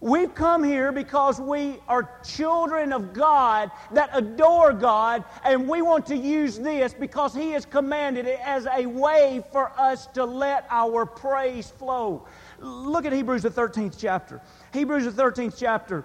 We've 0.00 0.34
come 0.34 0.62
here 0.62 0.92
because 0.92 1.40
we 1.40 1.78
are 1.88 2.20
children 2.22 2.92
of 2.92 3.14
God 3.14 3.70
that 3.92 4.10
adore 4.12 4.72
God, 4.74 5.24
and 5.42 5.66
we 5.66 5.80
want 5.80 6.06
to 6.06 6.16
use 6.16 6.58
this 6.58 6.92
because 6.92 7.34
He 7.34 7.52
has 7.52 7.64
commanded 7.64 8.26
it 8.26 8.38
as 8.44 8.66
a 8.66 8.84
way 8.84 9.42
for 9.52 9.72
us 9.78 10.06
to 10.08 10.24
let 10.24 10.66
our 10.70 11.06
praise 11.06 11.70
flow. 11.70 12.26
Look 12.60 13.06
at 13.06 13.12
Hebrews, 13.12 13.42
the 13.42 13.50
13th 13.50 13.96
chapter. 13.98 14.42
Hebrews, 14.72 15.04
the 15.04 15.22
13th 15.22 15.56
chapter 15.58 16.04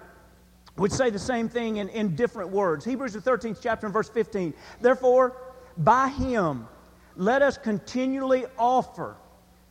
would 0.78 0.92
say 0.92 1.10
the 1.10 1.18
same 1.18 1.48
thing 1.50 1.76
in, 1.76 1.90
in 1.90 2.16
different 2.16 2.50
words. 2.50 2.86
Hebrews, 2.86 3.12
the 3.12 3.20
13th 3.20 3.58
chapter, 3.62 3.86
and 3.86 3.92
verse 3.92 4.08
15. 4.08 4.54
Therefore, 4.80 5.36
by 5.76 6.08
Him, 6.08 6.66
let 7.16 7.42
us 7.42 7.58
continually 7.58 8.46
offer 8.58 9.16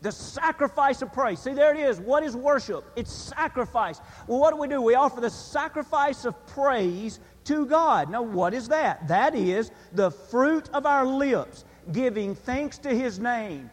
the 0.01 0.11
sacrifice 0.11 1.01
of 1.01 1.13
praise. 1.13 1.39
See, 1.39 1.53
there 1.53 1.73
it 1.73 1.79
is. 1.79 1.99
What 1.99 2.23
is 2.23 2.35
worship? 2.35 2.83
It's 2.95 3.11
sacrifice. 3.11 4.01
Well, 4.27 4.39
what 4.39 4.51
do 4.51 4.57
we 4.57 4.67
do? 4.67 4.81
We 4.81 4.95
offer 4.95 5.21
the 5.21 5.29
sacrifice 5.29 6.25
of 6.25 6.47
praise 6.47 7.19
to 7.45 7.65
God. 7.67 8.09
Now, 8.09 8.23
what 8.23 8.53
is 8.53 8.67
that? 8.69 9.07
That 9.07 9.35
is 9.35 9.71
the 9.93 10.09
fruit 10.09 10.69
of 10.73 10.85
our 10.85 11.05
lips, 11.05 11.65
giving 11.91 12.33
thanks 12.33 12.79
to 12.79 12.89
His 12.89 13.19
name. 13.19 13.69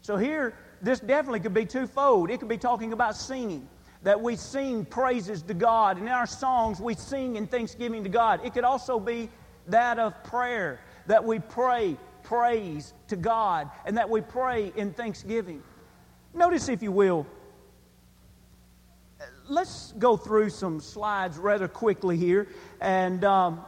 So, 0.00 0.16
here, 0.16 0.54
this 0.80 1.00
definitely 1.00 1.40
could 1.40 1.52
be 1.52 1.66
twofold. 1.66 2.30
It 2.30 2.40
could 2.40 2.48
be 2.48 2.58
talking 2.58 2.94
about 2.94 3.14
singing, 3.14 3.68
that 4.02 4.18
we 4.18 4.36
sing 4.36 4.86
praises 4.86 5.42
to 5.42 5.52
God, 5.52 5.98
and 5.98 6.06
in 6.06 6.12
our 6.12 6.26
songs, 6.26 6.80
we 6.80 6.94
sing 6.94 7.36
in 7.36 7.46
thanksgiving 7.46 8.02
to 8.02 8.08
God. 8.08 8.40
It 8.44 8.54
could 8.54 8.64
also 8.64 8.98
be 8.98 9.28
that 9.66 9.98
of 9.98 10.24
prayer, 10.24 10.80
that 11.06 11.22
we 11.22 11.38
pray 11.38 11.98
praise 12.30 12.94
to 13.08 13.16
God 13.16 13.68
and 13.84 13.98
that 13.98 14.08
we 14.08 14.20
pray 14.20 14.72
in 14.76 14.92
thanksgiving. 14.92 15.64
Notice, 16.32 16.68
if 16.68 16.80
you 16.80 16.92
will, 16.92 17.26
let's 19.48 19.92
go 19.98 20.16
through 20.16 20.50
some 20.50 20.78
slides 20.78 21.38
rather 21.38 21.66
quickly 21.66 22.16
here 22.16 22.46
and 22.80 23.24
um, 23.24 23.64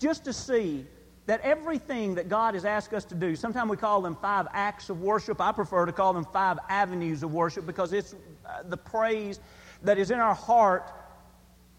just 0.00 0.24
to 0.24 0.32
see 0.32 0.84
that 1.26 1.40
everything 1.42 2.16
that 2.16 2.28
God 2.28 2.54
has 2.54 2.64
asked 2.64 2.92
us 2.92 3.04
to 3.04 3.14
do, 3.14 3.36
sometimes 3.36 3.70
we 3.70 3.76
call 3.76 4.02
them 4.02 4.16
five 4.20 4.48
acts 4.52 4.90
of 4.90 5.00
worship. 5.00 5.40
I 5.40 5.52
prefer 5.52 5.86
to 5.86 5.92
call 5.92 6.12
them 6.12 6.26
five 6.32 6.58
avenues 6.68 7.22
of 7.22 7.32
worship 7.32 7.66
because 7.66 7.92
it's 7.92 8.16
uh, 8.44 8.64
the 8.64 8.76
praise 8.76 9.38
that 9.84 9.96
is 9.96 10.10
in 10.10 10.18
our 10.18 10.34
heart 10.34 10.90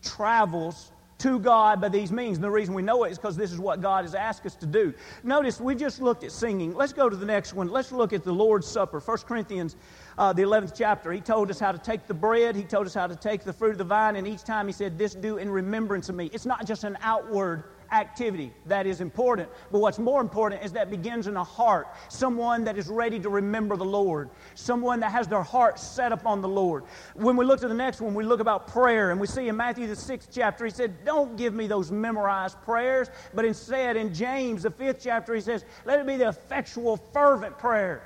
travels 0.02 0.94
to 1.22 1.40
God 1.40 1.80
by 1.80 1.90
these 1.90 2.12
means. 2.12 2.38
And 2.38 2.44
the 2.44 2.50
reason 2.50 2.74
we 2.74 2.82
know 2.82 3.04
it 3.04 3.12
is 3.12 3.18
because 3.18 3.38
this 3.38 3.52
is 3.52 3.60
what 3.60 3.80
God 3.80 4.06
has 4.06 4.16
asked 4.16 4.46
us 4.46 4.56
to 4.56 4.66
do. 4.66 4.94
Notice 5.24 5.62
we 5.62 5.76
just 5.76 6.02
looked 6.02 6.24
at 6.24 6.32
singing. 6.32 6.74
Let's 6.74 6.94
go 6.94 7.10
to 7.10 7.16
the 7.16 7.26
next 7.26 7.54
one. 7.54 7.70
Let's 7.70 7.92
look 7.92 8.12
at 8.12 8.24
the 8.24 8.32
Lord's 8.32 8.68
Supper. 8.68 9.00
1 9.00 9.18
Corinthians, 9.20 9.76
uh, 10.18 10.34
the 10.34 10.42
11th 10.42 10.74
chapter. 10.76 11.12
He 11.12 11.22
told 11.22 11.52
us 11.52 11.60
how 11.60 11.72
to 11.72 11.78
take 11.78 12.08
the 12.08 12.14
bread, 12.14 12.56
He 12.56 12.64
told 12.64 12.88
us 12.88 12.94
how 12.94 13.06
to 13.06 13.16
take 13.16 13.44
the 13.44 13.54
fruit 13.54 13.74
of 13.74 13.78
the 13.78 13.84
vine, 13.84 14.16
and 14.16 14.28
each 14.28 14.44
time 14.44 14.66
He 14.66 14.74
said, 14.74 14.98
This 14.98 15.14
do 15.14 15.38
in 15.38 15.50
remembrance 15.50 16.10
of 16.10 16.16
me. 16.16 16.30
It's 16.34 16.46
not 16.46 16.66
just 16.66 16.84
an 16.84 16.98
outward 17.02 17.66
activity. 17.92 18.54
That 18.66 18.88
is 18.88 19.02
important. 19.02 19.50
But 19.72 19.80
what's 19.80 20.00
more 20.00 20.22
important 20.22 20.64
is 20.64 20.72
that 20.74 20.90
begins 20.90 21.28
in 21.28 21.36
a 21.36 21.44
heart. 21.44 21.88
Someone 22.10 22.64
that 22.64 22.78
is 22.78 22.88
ready 22.88 23.20
to 23.20 23.30
remember 23.30 23.76
the 23.76 23.86
Lord. 23.86 24.30
Someone 24.56 25.00
that 25.02 25.12
has 25.12 25.28
their 25.28 25.44
heart 25.44 25.80
set 25.80 26.12
upon 26.12 26.42
the 26.42 26.48
Lord. 26.48 26.84
When 27.16 27.36
we 27.36 27.46
look 27.46 27.60
to 27.62 27.68
the 27.68 27.74
next 27.74 28.02
one, 28.02 28.14
we 28.14 28.24
look 28.24 28.40
about 28.40 28.68
prayer, 28.68 29.12
and 29.12 29.20
we 29.20 29.28
see 29.28 29.48
in 29.48 29.58
Matthew 29.58 29.88
the 29.88 29.96
sixth 29.96 30.30
chapter, 30.32 30.66
he 30.66 30.72
said, 30.72 31.06
Don't 31.06 31.36
give 31.36 31.54
me 31.54 31.68
those 31.68 31.92
memorized 31.92 32.62
prayers, 32.64 33.10
but 33.34 33.46
instead 33.46 33.98
in 33.98 34.14
James 34.14 34.64
the 34.64 34.72
fifth 34.72 35.02
chapter, 35.04 35.34
he 35.34 35.42
says, 35.42 35.66
Let 35.86 36.00
it 36.00 36.08
be 36.08 36.18
the 36.18 36.30
effectual, 36.30 36.98
fervent 36.98 37.58
prayer 37.58 38.02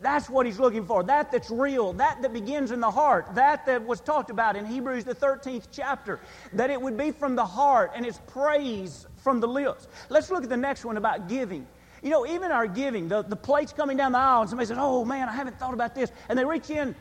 that's 0.00 0.30
what 0.30 0.46
he's 0.46 0.58
looking 0.58 0.86
for. 0.86 1.02
That 1.02 1.30
that's 1.30 1.50
real. 1.50 1.92
That 1.92 2.22
that 2.22 2.32
begins 2.32 2.70
in 2.70 2.80
the 2.80 2.90
heart. 2.90 3.34
That 3.34 3.66
that 3.66 3.84
was 3.86 4.00
talked 4.00 4.30
about 4.30 4.56
in 4.56 4.64
Hebrews, 4.64 5.04
the 5.04 5.14
13th 5.14 5.68
chapter. 5.70 6.20
That 6.54 6.70
it 6.70 6.80
would 6.80 6.96
be 6.96 7.10
from 7.10 7.36
the 7.36 7.44
heart 7.44 7.92
and 7.94 8.06
it's 8.06 8.20
praise 8.26 9.06
from 9.22 9.40
the 9.40 9.48
lips. 9.48 9.88
Let's 10.08 10.30
look 10.30 10.42
at 10.42 10.48
the 10.48 10.56
next 10.56 10.84
one 10.84 10.96
about 10.96 11.28
giving. 11.28 11.66
You 12.02 12.10
know, 12.10 12.26
even 12.26 12.50
our 12.50 12.66
giving, 12.66 13.08
the, 13.08 13.22
the 13.22 13.36
plates 13.36 13.72
coming 13.72 13.96
down 13.96 14.12
the 14.12 14.18
aisle, 14.18 14.40
and 14.42 14.50
somebody 14.50 14.66
says, 14.66 14.78
Oh 14.80 15.04
man, 15.04 15.28
I 15.28 15.32
haven't 15.32 15.58
thought 15.58 15.74
about 15.74 15.94
this. 15.94 16.10
And 16.28 16.38
they 16.38 16.44
reach 16.44 16.70
in 16.70 16.94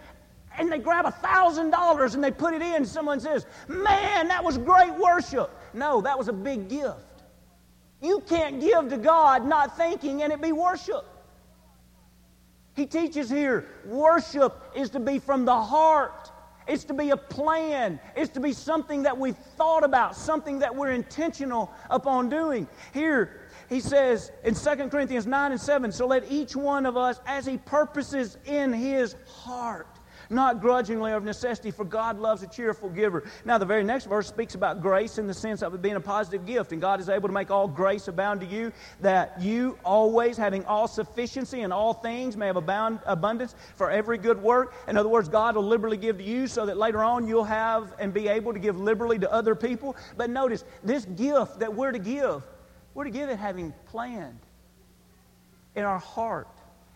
and 0.57 0.71
they 0.71 0.79
grab 0.79 1.05
a 1.05 1.11
thousand 1.11 1.69
dollars 1.71 2.15
and 2.15 2.23
they 2.23 2.31
put 2.31 2.53
it 2.53 2.61
in. 2.61 2.85
Someone 2.85 3.19
says, 3.19 3.45
Man, 3.67 4.27
that 4.27 4.43
was 4.43 4.57
great 4.57 4.93
worship. 4.93 5.51
No, 5.73 6.01
that 6.01 6.17
was 6.17 6.27
a 6.27 6.33
big 6.33 6.69
gift. 6.69 6.97
You 8.01 8.21
can't 8.27 8.59
give 8.59 8.89
to 8.89 8.97
God 8.97 9.45
not 9.45 9.77
thinking 9.77 10.23
and 10.23 10.33
it 10.33 10.41
be 10.41 10.51
worship. 10.51 11.05
He 12.75 12.85
teaches 12.85 13.29
here 13.29 13.65
worship 13.85 14.71
is 14.75 14.89
to 14.91 14.99
be 14.99 15.19
from 15.19 15.45
the 15.45 15.61
heart. 15.61 16.31
It's 16.69 16.83
to 16.85 16.93
be 16.93 17.09
a 17.09 17.17
plan. 17.17 17.99
It's 18.15 18.31
to 18.33 18.39
be 18.39 18.53
something 18.53 19.03
that 19.03 19.17
we've 19.17 19.35
thought 19.35 19.83
about, 19.83 20.15
something 20.15 20.59
that 20.59 20.73
we're 20.73 20.91
intentional 20.91 21.73
upon 21.89 22.29
doing. 22.29 22.67
Here, 22.93 23.41
he 23.69 23.79
says 23.79 24.31
in 24.43 24.53
2 24.53 24.89
Corinthians 24.89 25.25
9 25.25 25.51
and 25.51 25.59
7 25.59 25.91
So 25.91 26.05
let 26.05 26.31
each 26.31 26.55
one 26.55 26.85
of 26.85 26.95
us, 26.95 27.19
as 27.25 27.45
he 27.45 27.57
purposes 27.57 28.37
in 28.45 28.71
his 28.71 29.15
heart, 29.27 29.98
not 30.29 30.61
grudgingly 30.61 31.11
or 31.11 31.15
of 31.15 31.23
necessity, 31.23 31.71
for 31.71 31.85
God 31.85 32.19
loves 32.19 32.43
a 32.43 32.47
cheerful 32.47 32.89
giver. 32.89 33.29
Now, 33.45 33.57
the 33.57 33.65
very 33.65 33.83
next 33.83 34.05
verse 34.05 34.27
speaks 34.27 34.55
about 34.55 34.81
grace 34.81 35.17
in 35.17 35.27
the 35.27 35.33
sense 35.33 35.61
of 35.61 35.73
it 35.73 35.81
being 35.81 35.95
a 35.95 36.01
positive 36.01 36.45
gift, 36.45 36.71
and 36.71 36.81
God 36.81 36.99
is 36.99 37.09
able 37.09 37.27
to 37.27 37.33
make 37.33 37.51
all 37.51 37.67
grace 37.67 38.07
abound 38.07 38.41
to 38.41 38.45
you, 38.45 38.71
that 39.01 39.39
you 39.41 39.77
always, 39.83 40.37
having 40.37 40.65
all 40.65 40.87
sufficiency 40.87 41.61
in 41.61 41.71
all 41.71 41.93
things, 41.93 42.37
may 42.37 42.47
have 42.47 42.55
abound, 42.55 42.99
abundance 43.05 43.55
for 43.75 43.91
every 43.91 44.17
good 44.17 44.41
work. 44.41 44.73
In 44.87 44.97
other 44.97 45.09
words, 45.09 45.29
God 45.29 45.55
will 45.55 45.67
liberally 45.67 45.97
give 45.97 46.17
to 46.17 46.23
you 46.23 46.47
so 46.47 46.65
that 46.65 46.77
later 46.77 47.03
on 47.03 47.27
you'll 47.27 47.43
have 47.43 47.93
and 47.99 48.13
be 48.13 48.27
able 48.27 48.53
to 48.53 48.59
give 48.59 48.79
liberally 48.79 49.19
to 49.19 49.31
other 49.31 49.55
people. 49.55 49.95
But 50.17 50.29
notice, 50.29 50.63
this 50.83 51.05
gift 51.05 51.59
that 51.59 51.73
we're 51.73 51.91
to 51.91 51.99
give, 51.99 52.43
we're 52.93 53.03
to 53.05 53.09
give 53.11 53.29
it 53.29 53.37
having 53.37 53.73
planned 53.87 54.39
in 55.75 55.83
our 55.83 55.99
heart. 55.99 56.47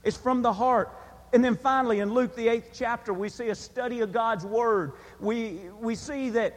It's 0.04 0.18
from 0.18 0.42
the 0.42 0.54
heart. 0.54 0.92
And 1.34 1.44
then 1.44 1.56
finally, 1.56 2.00
in 2.00 2.14
Luke, 2.14 2.36
the 2.36 2.48
eighth 2.48 2.70
chapter, 2.74 3.12
we 3.12 3.28
see 3.28 3.50
a 3.50 3.56
study 3.56 4.02
of 4.02 4.12
God's 4.12 4.46
Word. 4.46 4.94
We, 5.20 5.62
we 5.80 5.96
see 5.96 6.30
that 6.30 6.56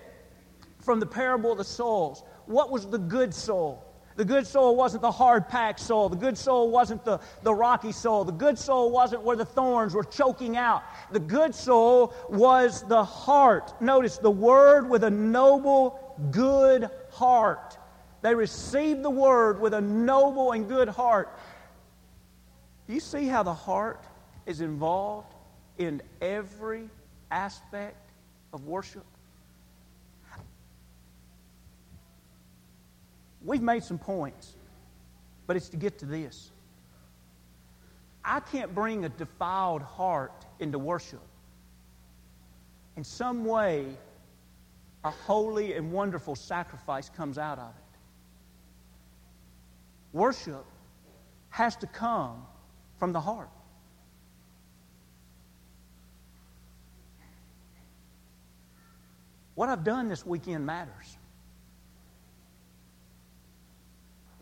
from 0.81 1.01
the 1.01 1.07
parable 1.07 1.53
of 1.53 1.59
the 1.59 1.65
souls, 1.65 2.23
what 2.45 2.71
was 2.71 2.87
the 2.87 2.99
good 2.99 3.35
soul? 3.35 3.83
The 4.17 4.25
good 4.25 4.47
soul 4.47 4.77
wasn't 4.77 5.03
the 5.03 5.11
hard 5.11 5.49
packed 5.49 5.81
soul. 5.81 6.09
The 6.09 6.17
good 6.17 6.39
soul 6.39 6.71
wasn't 6.71 7.05
the, 7.05 7.21
the 7.43 7.55
rocky 7.55 7.93
soul. 7.93 8.25
The 8.25 8.33
good 8.33 8.59
soul 8.59 8.91
wasn't 8.91 9.23
where 9.23 9.37
the 9.37 9.45
thorns 9.45 9.95
were 9.95 10.05
choking 10.05 10.57
out. 10.57 10.83
The 11.11 11.21
good 11.21 11.55
soul 11.55 12.15
was 12.29 12.83
the 12.83 13.05
heart. 13.05 13.81
Notice 13.81 14.19
the 14.19 14.31
word 14.31 14.89
with 14.89 15.05
a 15.05 15.11
noble, 15.11 16.17
good 16.31 16.89
heart. 17.11 17.77
They 18.23 18.35
received 18.35 19.03
the 19.03 19.11
word 19.11 19.61
with 19.61 19.75
a 19.75 19.81
noble 19.81 20.53
and 20.53 20.67
good 20.67 20.89
heart. 20.89 21.39
You 22.87 23.01
see 23.01 23.27
how 23.27 23.43
the 23.43 23.55
heart 23.55 24.03
is 24.47 24.61
involved 24.61 25.35
in 25.79 26.01
every 26.21 26.89
aspect 27.31 28.11
of 28.53 28.67
worship. 28.67 29.05
We've 33.45 33.63
made 33.63 33.85
some 33.85 33.99
points, 33.99 34.55
but 35.47 35.57
it's 35.57 35.69
to 35.69 35.77
get 35.77 35.99
to 35.99 36.07
this. 36.07 36.51
I 38.25 38.41
can't 38.41 38.75
bring 38.75 39.05
a 39.05 39.09
defiled 39.09 39.83
heart 39.83 40.47
into 40.59 40.79
worship. 40.79 41.23
In 42.97 43.05
some 43.05 43.45
way, 43.45 43.87
a 45.05 45.11
holy 45.11 45.75
and 45.75 45.93
wonderful 45.93 46.35
sacrifice 46.35 47.09
comes 47.09 47.39
out 47.39 47.59
of 47.59 47.69
it. 47.69 47.99
Worship 50.13 50.65
has 51.51 51.77
to 51.77 51.87
come 51.87 52.45
from 52.99 53.13
the 53.13 53.21
heart. 53.21 53.51
What 59.57 59.71
I've 59.71 59.85
done 59.85 60.09
this 60.09 60.25
weekend 60.25 60.67
matters. 60.67 61.17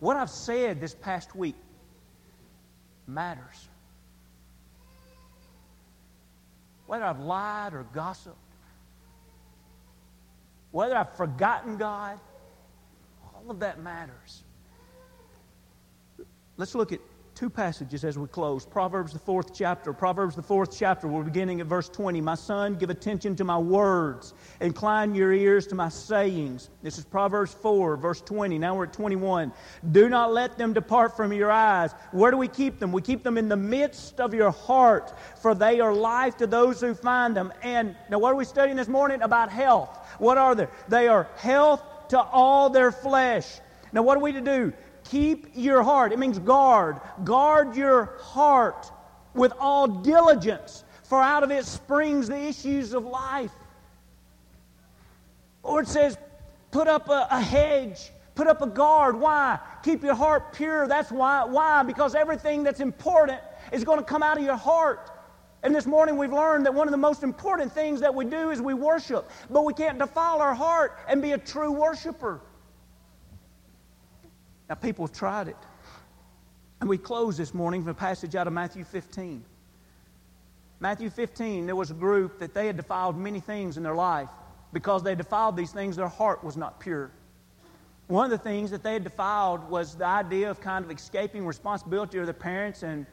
What 0.00 0.16
I've 0.16 0.28
said 0.28 0.80
this 0.80 0.94
past 0.94 1.34
week 1.34 1.54
matters. 3.06 3.68
Whether 6.86 7.04
I've 7.04 7.20
lied 7.20 7.74
or 7.74 7.86
gossiped, 7.94 8.36
whether 10.72 10.96
I've 10.96 11.16
forgotten 11.16 11.76
God, 11.76 12.18
all 13.34 13.52
of 13.52 13.60
that 13.60 13.80
matters. 13.80 14.42
Let's 16.56 16.74
look 16.74 16.92
at 16.92 17.00
two 17.34 17.50
passages 17.50 18.04
as 18.04 18.16
we 18.16 18.28
close. 18.28 18.64
Proverbs, 18.64 19.12
the 19.12 19.18
fourth 19.18 19.52
chapter. 19.52 19.92
Proverbs, 19.92 20.36
the 20.36 20.42
fourth 20.42 20.76
chapter. 20.76 21.08
We're 21.08 21.24
beginning 21.24 21.60
at 21.60 21.66
verse 21.66 21.88
20. 21.88 22.20
My 22.20 22.36
son, 22.36 22.76
give 22.76 22.90
attention 22.90 23.34
to 23.36 23.44
my 23.44 23.58
words. 23.58 24.34
Incline 24.60 25.14
your 25.14 25.32
ears 25.32 25.66
to 25.68 25.74
my 25.74 25.88
sayings. 25.88 26.70
This 26.82 26.96
is 26.96 27.04
Proverbs 27.04 27.52
4, 27.52 27.96
verse 27.96 28.20
20. 28.20 28.58
Now 28.58 28.76
we're 28.76 28.84
at 28.84 28.92
21. 28.92 29.52
Do 29.90 30.08
not 30.08 30.32
let 30.32 30.56
them 30.56 30.72
depart 30.72 31.16
from 31.16 31.32
your 31.32 31.50
eyes. 31.50 31.92
Where 32.12 32.30
do 32.30 32.36
we 32.36 32.48
keep 32.48 32.78
them? 32.78 32.92
We 32.92 33.02
keep 33.02 33.24
them 33.24 33.36
in 33.36 33.48
the 33.48 33.56
midst 33.56 34.20
of 34.20 34.32
your 34.32 34.52
heart, 34.52 35.12
for 35.42 35.54
they 35.54 35.80
are 35.80 35.92
life 35.92 36.36
to 36.36 36.46
those 36.46 36.80
who 36.80 36.94
find 36.94 37.36
them. 37.36 37.52
And 37.62 37.96
now, 38.10 38.20
what 38.20 38.32
are 38.32 38.36
we 38.36 38.44
studying 38.44 38.76
this 38.76 38.88
morning? 38.88 39.22
About 39.22 39.50
health. 39.50 39.98
What 40.18 40.38
are 40.38 40.54
they? 40.54 40.68
They 40.88 41.08
are 41.08 41.28
health 41.36 41.82
to 42.08 42.20
all 42.20 42.70
their 42.70 42.92
flesh. 42.92 43.60
Now, 43.94 44.02
what 44.02 44.16
are 44.18 44.20
we 44.20 44.32
to 44.32 44.40
do? 44.40 44.72
Keep 45.04 45.48
your 45.54 45.82
heart. 45.82 46.12
It 46.12 46.18
means 46.18 46.38
guard. 46.38 47.00
Guard 47.24 47.76
your 47.76 48.16
heart 48.20 48.90
with 49.34 49.52
all 49.58 49.86
diligence, 49.86 50.84
for 51.04 51.20
out 51.20 51.42
of 51.42 51.50
it 51.50 51.64
springs 51.64 52.28
the 52.28 52.38
issues 52.38 52.92
of 52.92 53.04
life. 53.04 53.50
Or 55.62 55.80
it 55.80 55.88
says, 55.88 56.16
put 56.70 56.88
up 56.88 57.08
a, 57.08 57.26
a 57.30 57.40
hedge, 57.40 58.10
put 58.34 58.46
up 58.46 58.62
a 58.62 58.66
guard. 58.66 59.18
Why? 59.18 59.58
Keep 59.82 60.02
your 60.02 60.14
heart 60.14 60.52
pure. 60.54 60.86
That's 60.86 61.10
why. 61.10 61.44
Why? 61.44 61.82
Because 61.82 62.14
everything 62.14 62.62
that's 62.62 62.80
important 62.80 63.40
is 63.72 63.84
going 63.84 63.98
to 63.98 64.04
come 64.04 64.22
out 64.22 64.38
of 64.38 64.44
your 64.44 64.56
heart. 64.56 65.10
And 65.62 65.74
this 65.74 65.86
morning 65.86 66.18
we've 66.18 66.32
learned 66.32 66.66
that 66.66 66.74
one 66.74 66.86
of 66.86 66.92
the 66.92 66.98
most 66.98 67.22
important 67.22 67.72
things 67.72 68.00
that 68.00 68.14
we 68.14 68.26
do 68.26 68.50
is 68.50 68.60
we 68.60 68.74
worship. 68.74 69.30
But 69.50 69.64
we 69.64 69.72
can't 69.72 69.98
defile 69.98 70.40
our 70.40 70.54
heart 70.54 70.98
and 71.08 71.22
be 71.22 71.32
a 71.32 71.38
true 71.38 71.72
worshiper. 71.72 72.40
Now, 74.68 74.74
people 74.76 75.06
have 75.06 75.14
tried 75.14 75.48
it. 75.48 75.56
And 76.80 76.88
we 76.88 76.98
close 76.98 77.36
this 77.36 77.54
morning 77.54 77.84
with 77.84 77.96
a 77.96 77.98
passage 77.98 78.34
out 78.34 78.46
of 78.46 78.52
Matthew 78.52 78.84
15. 78.84 79.44
Matthew 80.80 81.10
15, 81.10 81.66
there 81.66 81.76
was 81.76 81.90
a 81.90 81.94
group 81.94 82.38
that 82.38 82.52
they 82.52 82.66
had 82.66 82.76
defiled 82.76 83.16
many 83.16 83.40
things 83.40 83.76
in 83.76 83.82
their 83.82 83.94
life. 83.94 84.28
Because 84.72 85.02
they 85.02 85.14
defiled 85.14 85.56
these 85.56 85.72
things, 85.72 85.96
their 85.96 86.08
heart 86.08 86.42
was 86.42 86.56
not 86.56 86.80
pure. 86.80 87.10
One 88.08 88.24
of 88.24 88.30
the 88.30 88.38
things 88.38 88.70
that 88.70 88.82
they 88.82 88.94
had 88.94 89.04
defiled 89.04 89.70
was 89.70 89.94
the 89.94 90.06
idea 90.06 90.50
of 90.50 90.60
kind 90.60 90.84
of 90.84 90.90
escaping 90.90 91.46
responsibility 91.46 92.18
of 92.18 92.26
their 92.26 92.34
parents, 92.34 92.82
and, 92.82 93.06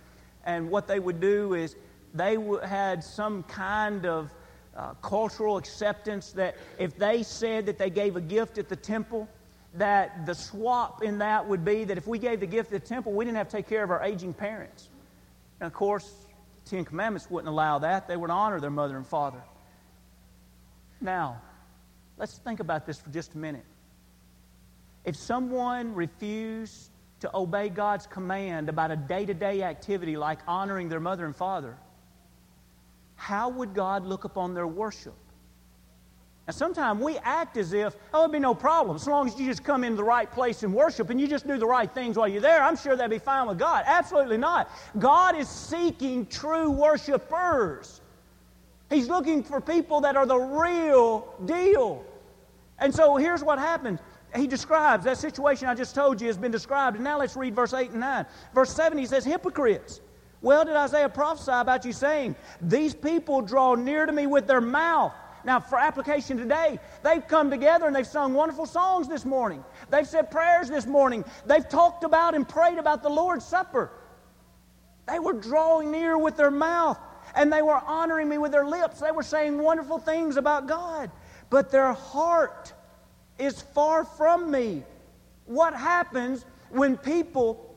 and 0.46 0.70
what 0.70 0.88
they 0.88 1.00
would 1.00 1.22
do 1.22 1.54
is 1.54 1.76
they 2.14 2.38
had 2.66 3.04
some 3.04 3.44
kind 3.44 4.06
of 4.06 4.34
uh, 4.76 4.94
cultural 4.96 5.58
acceptance 5.58 6.32
that 6.32 6.58
if 6.78 6.98
they 6.98 7.24
said 7.24 7.66
that 7.68 7.78
they 7.78 7.90
gave 7.90 8.16
a 8.16 8.22
gift 8.22 8.58
at 8.58 8.68
the 8.68 8.76
temple, 8.76 9.30
that 9.76 10.26
the 10.26 10.36
swap 10.36 11.04
in 11.04 11.20
that 11.20 11.48
would 11.48 11.64
be 11.64 11.86
that 11.86 11.98
if 11.98 12.08
we 12.08 12.20
gave 12.20 12.40
the 12.40 12.48
gift 12.48 12.74
of 12.74 12.82
the 12.82 12.88
temple, 12.88 13.14
we 13.14 13.24
didn't 13.24 13.38
have 13.38 13.50
to 13.50 13.58
take 13.58 13.68
care 13.68 13.84
of 13.84 13.92
our 13.92 14.04
aging 14.04 14.34
parents. 14.34 14.90
And 15.60 15.68
of 15.68 15.74
course, 15.74 16.12
the 16.64 16.70
Ten 16.70 16.86
Commandments 16.86 17.30
wouldn't 17.30 17.48
allow 17.48 17.80
that. 17.80 18.08
They 18.08 18.18
would 18.18 18.30
honor 18.30 18.60
their 18.60 18.70
mother 18.70 18.98
and 18.98 19.08
father. 19.08 19.42
Now, 21.00 21.42
let's 22.18 22.38
think 22.40 22.60
about 22.60 22.86
this 22.86 23.00
for 23.00 23.10
just 23.10 23.34
a 23.34 23.38
minute. 23.38 23.66
If 25.06 25.16
someone 25.16 25.96
refused 25.96 26.90
to 27.22 27.36
obey 27.36 27.70
God's 27.70 28.08
command 28.08 28.70
about 28.70 28.92
a 28.92 28.96
day 28.96 29.26
to 29.26 29.34
day 29.34 29.64
activity 29.64 30.18
like 30.18 30.40
honoring 30.48 30.90
their 30.90 31.00
mother 31.00 31.26
and 31.26 31.36
father, 31.36 31.78
how 33.16 33.50
would 33.50 33.74
God 33.74 34.06
look 34.06 34.26
upon 34.26 34.54
their 34.54 34.68
worship? 34.68 35.14
And 36.48 36.56
sometimes 36.56 37.02
we 37.02 37.18
act 37.20 37.56
as 37.58 37.72
if, 37.72 37.96
oh, 38.14 38.22
it'd 38.22 38.32
be 38.32 38.40
no 38.40 38.56
problem. 38.56 38.96
As 38.96 39.08
long 39.08 39.28
as 39.28 39.40
you 39.40 39.46
just 39.46 39.64
come 39.64 39.84
into 39.84 39.98
the 39.98 40.04
right 40.04 40.30
place 40.30 40.64
and 40.64 40.74
worship 40.74 41.10
and 41.10 41.22
you 41.22 41.28
just 41.28 41.48
do 41.48 41.58
the 41.58 41.68
right 41.68 41.90
things 41.90 42.18
while 42.18 42.28
you're 42.28 42.42
there, 42.42 42.64
I'm 42.64 42.76
sure 42.76 42.96
that'd 42.96 43.12
be 43.12 43.20
fine 43.20 43.48
with 43.48 43.60
God. 43.60 43.84
Absolutely 43.86 44.38
not. 44.38 44.70
God 44.98 45.38
is 45.38 45.48
seeking 45.48 46.26
true 46.26 46.72
worshipers. 46.72 48.02
He's 48.90 49.08
looking 49.08 49.44
for 49.44 49.62
people 49.62 50.02
that 50.02 50.18
are 50.18 50.26
the 50.26 50.38
real 50.38 51.34
deal. 51.46 52.04
And 52.80 52.94
so 52.94 53.16
here's 53.16 53.44
what 53.44 53.60
happens. 53.60 54.00
He 54.36 54.48
describes 54.48 55.06
that 55.06 55.18
situation 55.18 55.68
I 55.68 55.76
just 55.76 55.94
told 55.94 56.20
you 56.20 56.28
has 56.28 56.38
been 56.38 56.52
described. 56.52 56.96
And 56.96 57.04
now 57.04 57.20
let's 57.20 57.36
read 57.36 57.56
verse 57.56 57.74
8 57.74 57.92
and 57.92 58.00
9. 58.00 58.26
Verse 58.56 58.74
7, 58.74 58.98
he 58.98 59.06
says, 59.06 59.24
Hypocrites. 59.24 60.02
Well, 60.42 60.66
did 60.66 60.76
Isaiah 60.76 61.08
prophesy 61.08 61.52
about 61.52 61.86
you, 61.86 61.94
saying, 61.94 62.36
These 62.62 62.96
people 62.96 63.42
draw 63.42 63.76
near 63.76 64.08
to 64.08 64.12
me 64.12 64.26
with 64.26 64.48
their 64.48 64.62
mouth 64.62 65.14
now, 65.44 65.60
for 65.60 65.78
application 65.78 66.38
today, 66.38 66.80
they've 67.04 67.26
come 67.28 67.50
together 67.50 67.88
and 67.88 67.96
they've 67.96 68.06
sung 68.06 68.34
wonderful 68.34 68.66
songs 68.66 69.08
this 69.08 69.26
morning. 69.26 69.64
They've 69.90 70.08
said 70.08 70.30
prayers 70.30 70.70
this 70.70 70.86
morning. 70.86 71.26
They've 71.46 71.68
talked 71.68 72.04
about 72.04 72.36
and 72.36 72.48
prayed 72.48 72.78
about 72.78 73.02
the 73.02 73.10
Lord's 73.10 73.46
Supper. 73.46 73.92
They 75.08 75.20
were 75.20 75.34
drawing 75.34 75.92
near 75.92 76.18
with 76.18 76.38
their 76.38 76.52
mouth 76.52 77.00
and 77.36 77.52
they 77.52 77.62
were 77.62 77.82
honoring 77.86 78.30
me 78.30 78.38
with 78.38 78.52
their 78.52 78.66
lips. 78.66 79.00
They 79.00 79.12
were 79.12 79.24
saying 79.24 79.58
wonderful 79.58 79.98
things 79.98 80.38
about 80.38 80.68
God, 80.68 81.10
but 81.50 81.72
their 81.72 81.94
heart 81.94 82.74
is 83.40 83.62
far 83.62 84.06
from 84.06 84.52
me. 84.52 84.84
What 85.46 85.74
happens 85.74 86.46
when 86.70 86.98
people 86.98 87.76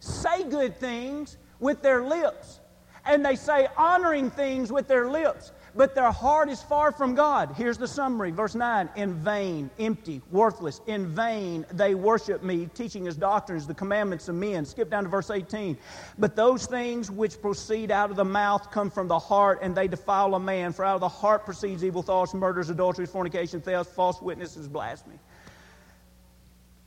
say 0.00 0.44
good 0.44 0.78
things 0.78 1.36
with 1.60 1.82
their 1.82 2.02
lips 2.02 2.60
and 3.06 3.24
they 3.24 3.36
say 3.36 3.68
honoring 3.76 4.30
things 4.30 4.72
with 4.72 4.88
their 4.88 5.08
lips, 5.08 5.52
but 5.76 5.94
their 5.94 6.10
heart 6.10 6.48
is 6.48 6.62
far 6.62 6.90
from 6.90 7.14
God. 7.14 7.54
Here's 7.56 7.76
the 7.76 7.86
summary, 7.86 8.30
verse 8.30 8.54
9 8.54 8.88
In 8.96 9.14
vain, 9.14 9.70
empty, 9.78 10.22
worthless, 10.30 10.80
in 10.86 11.06
vain 11.06 11.66
they 11.70 11.94
worship 11.94 12.42
me, 12.42 12.68
teaching 12.74 13.06
as 13.06 13.16
doctrines 13.16 13.66
the 13.66 13.74
commandments 13.74 14.28
of 14.28 14.34
men. 14.34 14.64
Skip 14.64 14.90
down 14.90 15.04
to 15.04 15.10
verse 15.10 15.30
18. 15.30 15.76
But 16.18 16.34
those 16.34 16.66
things 16.66 17.10
which 17.10 17.40
proceed 17.40 17.90
out 17.90 18.10
of 18.10 18.16
the 18.16 18.24
mouth 18.24 18.70
come 18.70 18.90
from 18.90 19.08
the 19.08 19.18
heart, 19.18 19.58
and 19.62 19.76
they 19.76 19.88
defile 19.88 20.34
a 20.34 20.40
man. 20.40 20.72
For 20.72 20.84
out 20.84 20.94
of 20.94 21.00
the 21.00 21.08
heart 21.08 21.44
proceeds 21.44 21.84
evil 21.84 22.02
thoughts, 22.02 22.32
murders, 22.32 22.70
adulteries, 22.70 23.10
fornication, 23.10 23.60
thefts, 23.60 23.92
false 23.92 24.20
witnesses, 24.22 24.68
blasphemy. 24.68 25.18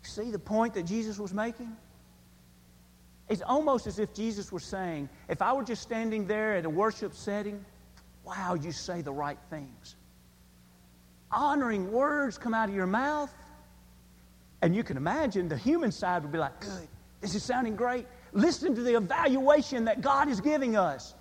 See 0.01 0.31
the 0.31 0.39
point 0.39 0.73
that 0.73 0.83
Jesus 0.83 1.19
was 1.19 1.33
making? 1.33 1.75
It's 3.29 3.43
almost 3.43 3.85
as 3.85 3.99
if 3.99 4.13
Jesus 4.15 4.51
was 4.51 4.63
saying, 4.63 5.07
if 5.27 5.41
I 5.41 5.53
were 5.53 5.63
just 5.63 5.83
standing 5.83 6.25
there 6.25 6.55
at 6.55 6.65
a 6.65 6.69
worship 6.69 7.13
setting, 7.13 7.63
wow, 8.29 8.53
you 8.53 8.71
say 8.71 9.01
the 9.01 9.11
right 9.11 9.39
things. 9.49 9.95
Honoring 11.31 11.91
words 11.91 12.37
come 12.37 12.53
out 12.53 12.69
of 12.69 12.75
your 12.75 12.87
mouth. 12.87 13.33
And 14.61 14.75
you 14.75 14.83
can 14.83 14.97
imagine 14.97 15.47
the 15.47 15.57
human 15.57 15.91
side 15.91 16.21
would 16.21 16.31
be 16.31 16.37
like, 16.37 16.59
good, 16.59 16.87
this 17.21 17.33
is 17.33 17.43
sounding 17.43 17.75
great. 17.75 18.05
Listen 18.33 18.75
to 18.75 18.81
the 18.81 18.95
evaluation 18.95 19.85
that 19.85 20.01
God 20.01 20.29
is 20.29 20.41
giving 20.41 20.75
us. 20.75 21.15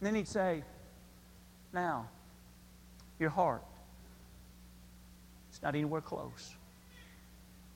And 0.00 0.06
then 0.06 0.14
he'd 0.14 0.28
say, 0.28 0.62
now, 1.72 2.08
your 3.18 3.30
heart, 3.30 3.62
it's 5.50 5.62
not 5.62 5.74
anywhere 5.74 6.00
close. 6.00 6.54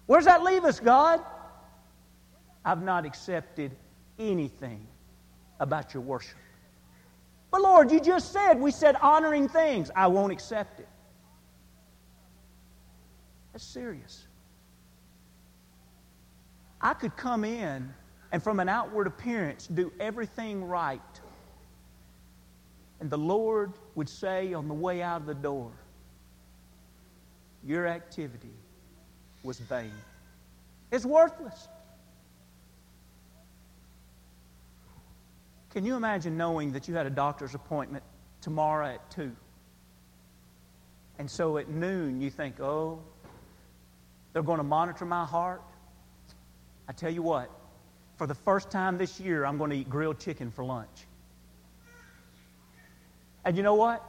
Where 0.07 0.19
does 0.19 0.27
that 0.27 0.43
leave 0.43 0.65
us, 0.65 0.81
God? 0.81 1.21
I've 2.65 2.83
not 2.83 3.07
accepted 3.07 3.71
anything 4.19 4.87
about 5.61 5.95
your 5.95 6.03
worship. 6.03 6.37
But 7.51 7.63
Lord, 7.63 7.91
you 7.91 8.01
just 8.01 8.33
said, 8.33 8.61
we 8.61 8.71
said 8.71 8.97
honoring 8.97 9.49
things. 9.49 9.91
I 9.97 10.07
won't 10.07 10.33
accept 10.33 10.81
it. 10.81 10.89
That's 13.53 13.65
serious. 13.65 14.27
I 16.81 16.95
could 16.95 17.17
come 17.17 17.45
in 17.45 17.93
and 18.33 18.43
from 18.43 18.61
an 18.61 18.69
outward 18.69 19.07
appearance 19.07 19.67
do 19.67 19.93
everything 20.01 20.65
right. 20.65 21.01
And 23.01 23.11
the 23.11 23.19
Lord 23.19 23.73
would 23.95 24.09
say 24.09 24.55
on 24.55 24.69
the 24.69 24.75
way 24.75 25.03
out 25.03 25.23
of 25.23 25.27
the 25.27 25.35
door, 25.35 25.73
Your 27.65 27.87
activity 27.87 28.55
was 29.43 29.59
vain. 29.59 29.93
It's 30.91 31.05
worthless. 31.05 31.69
Can 35.70 35.85
you 35.85 35.96
imagine 35.96 36.37
knowing 36.37 36.72
that 36.72 36.88
you 36.88 36.94
had 36.94 37.06
a 37.06 37.11
doctor's 37.11 37.54
appointment 37.54 38.02
tomorrow 38.40 38.88
at 38.94 39.11
2? 39.12 39.30
And 41.18 41.30
so 41.30 41.59
at 41.59 41.68
noon 41.68 42.20
you 42.20 42.30
think, 42.30 42.61
oh, 42.61 43.00
they're 44.33 44.42
going 44.42 44.59
to 44.59 44.64
monitor 44.64 45.04
my 45.04 45.24
heart? 45.24 45.62
I 46.88 46.92
tell 46.92 47.11
you 47.11 47.22
what, 47.22 47.50
for 48.16 48.26
the 48.26 48.35
first 48.35 48.70
time 48.70 48.98
this 48.98 49.20
year, 49.20 49.46
I'm 49.46 49.59
going 49.59 49.70
to 49.70 49.76
eat 49.76 49.88
grilled 49.88 50.18
chicken 50.18 50.50
for 50.50 50.64
lunch. 50.64 51.06
And 53.44 53.56
you 53.56 53.62
know 53.62 53.76
what? 53.76 54.04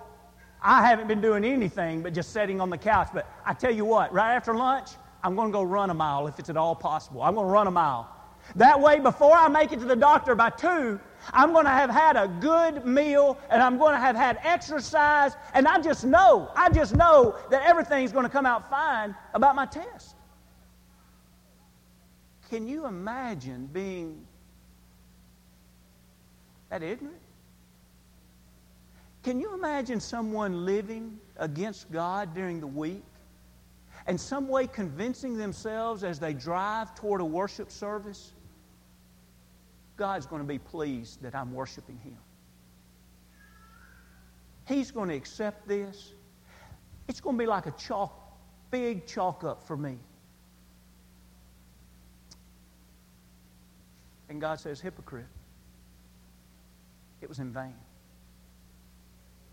I 0.63 0.85
haven't 0.85 1.07
been 1.07 1.21
doing 1.21 1.45
anything 1.45 2.01
but 2.01 2.13
just 2.13 2.33
sitting 2.33 2.59
on 2.59 2.69
the 2.69 2.77
couch. 2.77 3.09
But 3.13 3.29
I 3.45 3.53
tell 3.53 3.71
you 3.71 3.85
what, 3.85 4.11
right 4.13 4.35
after 4.35 4.53
lunch, 4.55 4.89
I'm 5.23 5.35
going 5.35 5.49
to 5.49 5.53
go 5.53 5.63
run 5.63 5.91
a 5.91 5.93
mile 5.93 6.27
if 6.27 6.39
it's 6.39 6.49
at 6.49 6.57
all 6.57 6.75
possible. 6.75 7.21
I'm 7.21 7.35
going 7.35 7.45
to 7.45 7.51
run 7.51 7.67
a 7.67 7.71
mile. 7.71 8.09
That 8.55 8.81
way, 8.81 8.99
before 8.99 9.35
I 9.35 9.47
make 9.47 9.71
it 9.71 9.79
to 9.79 9.85
the 9.85 9.95
doctor 9.95 10.33
by 10.33 10.49
2, 10.49 10.99
I'm 11.33 11.53
going 11.53 11.65
to 11.65 11.71
have 11.71 11.89
had 11.89 12.17
a 12.17 12.27
good 12.27 12.85
meal 12.85 13.37
and 13.49 13.61
I'm 13.61 13.77
going 13.77 13.93
to 13.93 13.99
have 13.99 14.15
had 14.15 14.39
exercise. 14.43 15.35
And 15.53 15.67
I 15.67 15.79
just 15.79 16.03
know, 16.03 16.49
I 16.55 16.69
just 16.69 16.95
know 16.95 17.37
that 17.49 17.63
everything's 17.63 18.11
going 18.11 18.25
to 18.25 18.29
come 18.29 18.45
out 18.45 18.69
fine 18.69 19.15
about 19.33 19.55
my 19.55 19.65
test. 19.65 20.15
Can 22.49 22.67
you 22.67 22.85
imagine 22.85 23.67
being 23.67 24.25
that 26.69 26.83
ignorant? 26.83 27.21
Can 29.23 29.39
you 29.39 29.53
imagine 29.53 29.99
someone 29.99 30.65
living 30.65 31.19
against 31.37 31.91
God 31.91 32.33
during 32.33 32.59
the 32.59 32.67
week 32.67 33.03
and 34.07 34.19
some 34.19 34.47
way 34.47 34.65
convincing 34.65 35.37
themselves 35.37 36.03
as 36.03 36.19
they 36.19 36.33
drive 36.33 36.95
toward 36.95 37.21
a 37.21 37.25
worship 37.25 37.71
service 37.71 38.33
God's 40.01 40.25
going 40.25 40.41
to 40.41 40.47
be 40.47 40.57
pleased 40.57 41.21
that 41.21 41.35
I'm 41.35 41.53
worshiping 41.53 41.99
Him. 41.99 42.17
He's 44.67 44.89
going 44.89 45.09
to 45.09 45.15
accept 45.15 45.67
this. 45.67 46.13
It's 47.07 47.21
going 47.21 47.37
to 47.37 47.39
be 47.39 47.45
like 47.45 47.67
a 47.67 47.71
chalk, 47.73 48.11
big 48.71 49.05
chalk 49.05 49.43
up 49.43 49.67
for 49.67 49.77
me. 49.77 49.99
And 54.27 54.41
God 54.41 54.59
says, 54.59 54.81
hypocrite. 54.81 55.27
It 57.21 57.29
was 57.29 57.37
in 57.37 57.53
vain. 57.53 57.75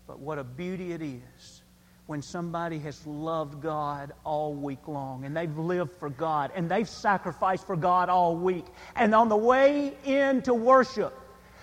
But 0.07 0.17
what 0.17 0.39
a 0.39 0.43
beauty 0.43 0.93
it 0.93 1.03
is 1.03 1.61
when 2.09 2.23
somebody 2.23 2.79
has 2.79 3.05
loved 3.05 3.61
God 3.61 4.13
all 4.23 4.55
week 4.55 4.87
long 4.87 5.25
and 5.25 5.37
they've 5.37 5.55
lived 5.59 5.91
for 5.91 6.09
God 6.09 6.51
and 6.55 6.67
they've 6.67 6.89
sacrificed 6.89 7.67
for 7.67 7.75
God 7.75 8.09
all 8.09 8.35
week. 8.35 8.65
And 8.95 9.13
on 9.13 9.29
the 9.29 9.37
way 9.37 9.95
into 10.03 10.55
worship, 10.55 11.13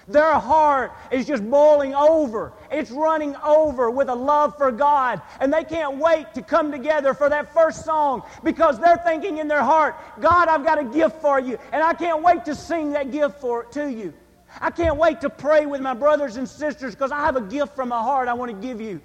their 0.06 0.34
heart 0.34 0.92
is 1.10 1.26
just 1.26 1.42
boiling 1.50 1.96
over. 1.96 2.52
It's 2.70 2.92
running 2.92 3.34
over 3.44 3.90
with 3.90 4.08
a 4.08 4.14
love 4.14 4.56
for 4.56 4.70
God. 4.70 5.20
And 5.40 5.52
they 5.52 5.64
can't 5.64 5.98
wait 5.98 6.32
to 6.34 6.42
come 6.42 6.70
together 6.70 7.12
for 7.12 7.28
that 7.28 7.52
first 7.52 7.84
song 7.84 8.22
because 8.44 8.78
they're 8.78 9.02
thinking 9.04 9.38
in 9.38 9.48
their 9.48 9.64
heart, 9.64 9.96
God, 10.20 10.46
I've 10.46 10.64
got 10.64 10.78
a 10.78 10.84
gift 10.84 11.20
for 11.20 11.40
you. 11.40 11.58
And 11.72 11.82
I 11.82 11.92
can't 11.92 12.22
wait 12.22 12.44
to 12.44 12.54
sing 12.54 12.92
that 12.92 13.10
gift 13.10 13.40
for, 13.40 13.64
to 13.64 13.90
you. 13.90 14.14
I 14.60 14.70
can't 14.70 14.96
wait 14.96 15.22
to 15.22 15.28
pray 15.28 15.66
with 15.66 15.80
my 15.80 15.94
brothers 15.94 16.36
and 16.36 16.48
sisters 16.48 16.94
because 16.94 17.10
I 17.10 17.18
have 17.22 17.34
a 17.34 17.40
gift 17.40 17.74
from 17.74 17.88
my 17.88 18.00
heart 18.00 18.28
I 18.28 18.34
want 18.34 18.52
to 18.52 18.64
give 18.64 18.80
you. 18.80 19.00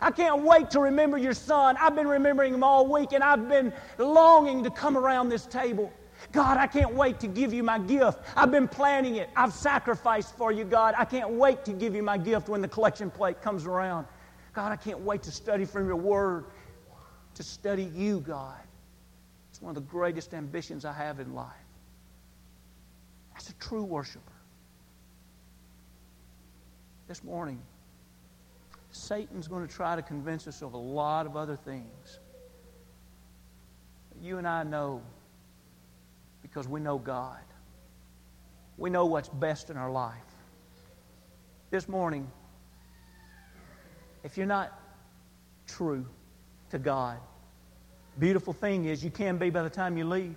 I 0.00 0.10
can't 0.10 0.42
wait 0.42 0.70
to 0.70 0.80
remember 0.80 1.18
your 1.18 1.34
son. 1.34 1.76
I've 1.80 1.94
been 1.94 2.08
remembering 2.08 2.54
him 2.54 2.62
all 2.62 2.86
week 2.86 3.12
and 3.12 3.22
I've 3.24 3.48
been 3.48 3.72
longing 3.98 4.62
to 4.64 4.70
come 4.70 4.96
around 4.96 5.28
this 5.28 5.46
table. 5.46 5.92
God, 6.32 6.58
I 6.58 6.66
can't 6.66 6.94
wait 6.94 7.18
to 7.20 7.26
give 7.26 7.52
you 7.52 7.62
my 7.62 7.78
gift. 7.78 8.20
I've 8.36 8.50
been 8.50 8.68
planning 8.68 9.16
it. 9.16 9.30
I've 9.34 9.52
sacrificed 9.52 10.36
for 10.36 10.52
you, 10.52 10.64
God. 10.64 10.94
I 10.96 11.04
can't 11.04 11.30
wait 11.30 11.64
to 11.64 11.72
give 11.72 11.94
you 11.94 12.02
my 12.02 12.18
gift 12.18 12.48
when 12.48 12.60
the 12.60 12.68
collection 12.68 13.10
plate 13.10 13.42
comes 13.42 13.66
around. 13.66 14.06
God, 14.52 14.72
I 14.72 14.76
can't 14.76 15.00
wait 15.00 15.22
to 15.24 15.32
study 15.32 15.64
from 15.64 15.86
your 15.86 15.96
word, 15.96 16.44
to 17.34 17.42
study 17.42 17.84
you, 17.84 18.20
God. 18.20 18.60
It's 19.50 19.62
one 19.62 19.70
of 19.70 19.74
the 19.74 19.90
greatest 19.90 20.34
ambitions 20.34 20.84
I 20.84 20.92
have 20.92 21.20
in 21.20 21.34
life. 21.34 21.52
That's 23.32 23.50
a 23.50 23.54
true 23.54 23.84
worshiper. 23.84 24.20
This 27.08 27.24
morning, 27.24 27.60
Satan's 28.92 29.48
going 29.48 29.66
to 29.66 29.72
try 29.72 29.96
to 29.96 30.02
convince 30.02 30.46
us 30.46 30.62
of 30.62 30.74
a 30.74 30.78
lot 30.78 31.26
of 31.26 31.36
other 31.36 31.56
things. 31.56 32.18
You 34.20 34.38
and 34.38 34.46
I 34.46 34.62
know 34.62 35.02
because 36.42 36.66
we 36.66 36.80
know 36.80 36.98
God. 36.98 37.40
We 38.76 38.90
know 38.90 39.06
what's 39.06 39.28
best 39.28 39.70
in 39.70 39.76
our 39.76 39.90
life. 39.90 40.16
This 41.70 41.88
morning, 41.88 42.30
if 44.24 44.36
you're 44.36 44.46
not 44.46 44.78
true 45.66 46.06
to 46.70 46.78
God, 46.78 47.18
beautiful 48.18 48.52
thing 48.52 48.86
is 48.86 49.04
you 49.04 49.10
can 49.10 49.38
be 49.38 49.50
by 49.50 49.62
the 49.62 49.70
time 49.70 49.96
you 49.96 50.04
leave 50.04 50.34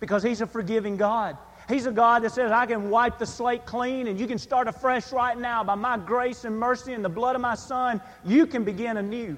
because 0.00 0.22
He's 0.22 0.40
a 0.40 0.46
forgiving 0.46 0.96
God. 0.96 1.36
He's 1.68 1.86
a 1.86 1.92
God 1.92 2.22
that 2.24 2.32
says, 2.32 2.50
I 2.50 2.66
can 2.66 2.90
wipe 2.90 3.18
the 3.18 3.26
slate 3.26 3.64
clean 3.64 4.06
and 4.06 4.20
you 4.20 4.26
can 4.26 4.38
start 4.38 4.68
afresh 4.68 5.12
right 5.12 5.38
now. 5.38 5.64
By 5.64 5.74
my 5.74 5.96
grace 5.96 6.44
and 6.44 6.58
mercy 6.58 6.92
and 6.92 7.04
the 7.04 7.08
blood 7.08 7.36
of 7.36 7.42
my 7.42 7.54
Son, 7.54 8.00
you 8.24 8.46
can 8.46 8.64
begin 8.64 8.96
anew. 8.96 9.36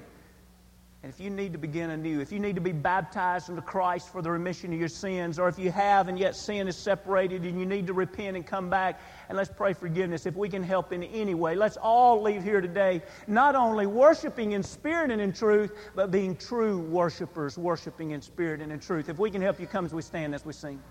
And 1.03 1.13
if 1.13 1.21
you 1.21 1.29
need 1.29 1.53
to 1.53 1.59
begin 1.59 1.91
anew, 1.91 2.19
if 2.19 2.33
you 2.33 2.39
need 2.39 2.55
to 2.55 2.61
be 2.61 2.73
baptized 2.73 3.49
into 3.49 3.61
Christ 3.61 4.11
for 4.11 4.21
the 4.21 4.31
remission 4.31 4.73
of 4.73 4.79
your 4.79 4.89
sins, 4.89 5.39
or 5.39 5.47
if 5.47 5.57
you 5.57 5.71
have 5.71 6.09
and 6.09 6.19
yet 6.19 6.35
sin 6.35 6.67
is 6.67 6.75
separated 6.75 7.43
and 7.43 7.57
you 7.57 7.65
need 7.65 7.87
to 7.87 7.93
repent 7.93 8.35
and 8.35 8.45
come 8.45 8.69
back, 8.69 8.99
and 9.29 9.37
let's 9.37 9.49
pray 9.49 9.73
forgiveness. 9.73 10.25
If 10.25 10.35
we 10.35 10.49
can 10.49 10.63
help 10.63 10.91
in 10.91 11.03
any 11.03 11.35
way, 11.35 11.55
let's 11.55 11.77
all 11.77 12.21
leave 12.21 12.43
here 12.43 12.61
today 12.61 13.03
not 13.27 13.55
only 13.55 13.85
worshiping 13.85 14.53
in 14.53 14.63
spirit 14.63 15.11
and 15.11 15.21
in 15.21 15.31
truth, 15.31 15.71
but 15.95 16.11
being 16.11 16.35
true 16.35 16.79
worshipers, 16.79 17.57
worshiping 17.57 18.11
in 18.11 18.21
spirit 18.21 18.59
and 18.59 18.71
in 18.71 18.79
truth. 18.79 19.07
If 19.07 19.19
we 19.19 19.29
can 19.31 19.41
help 19.41 19.61
you, 19.61 19.67
come 19.67 19.85
as 19.85 19.93
we 19.93 20.01
stand 20.01 20.35
as 20.35 20.45
we 20.45 20.51
sing. 20.51 20.81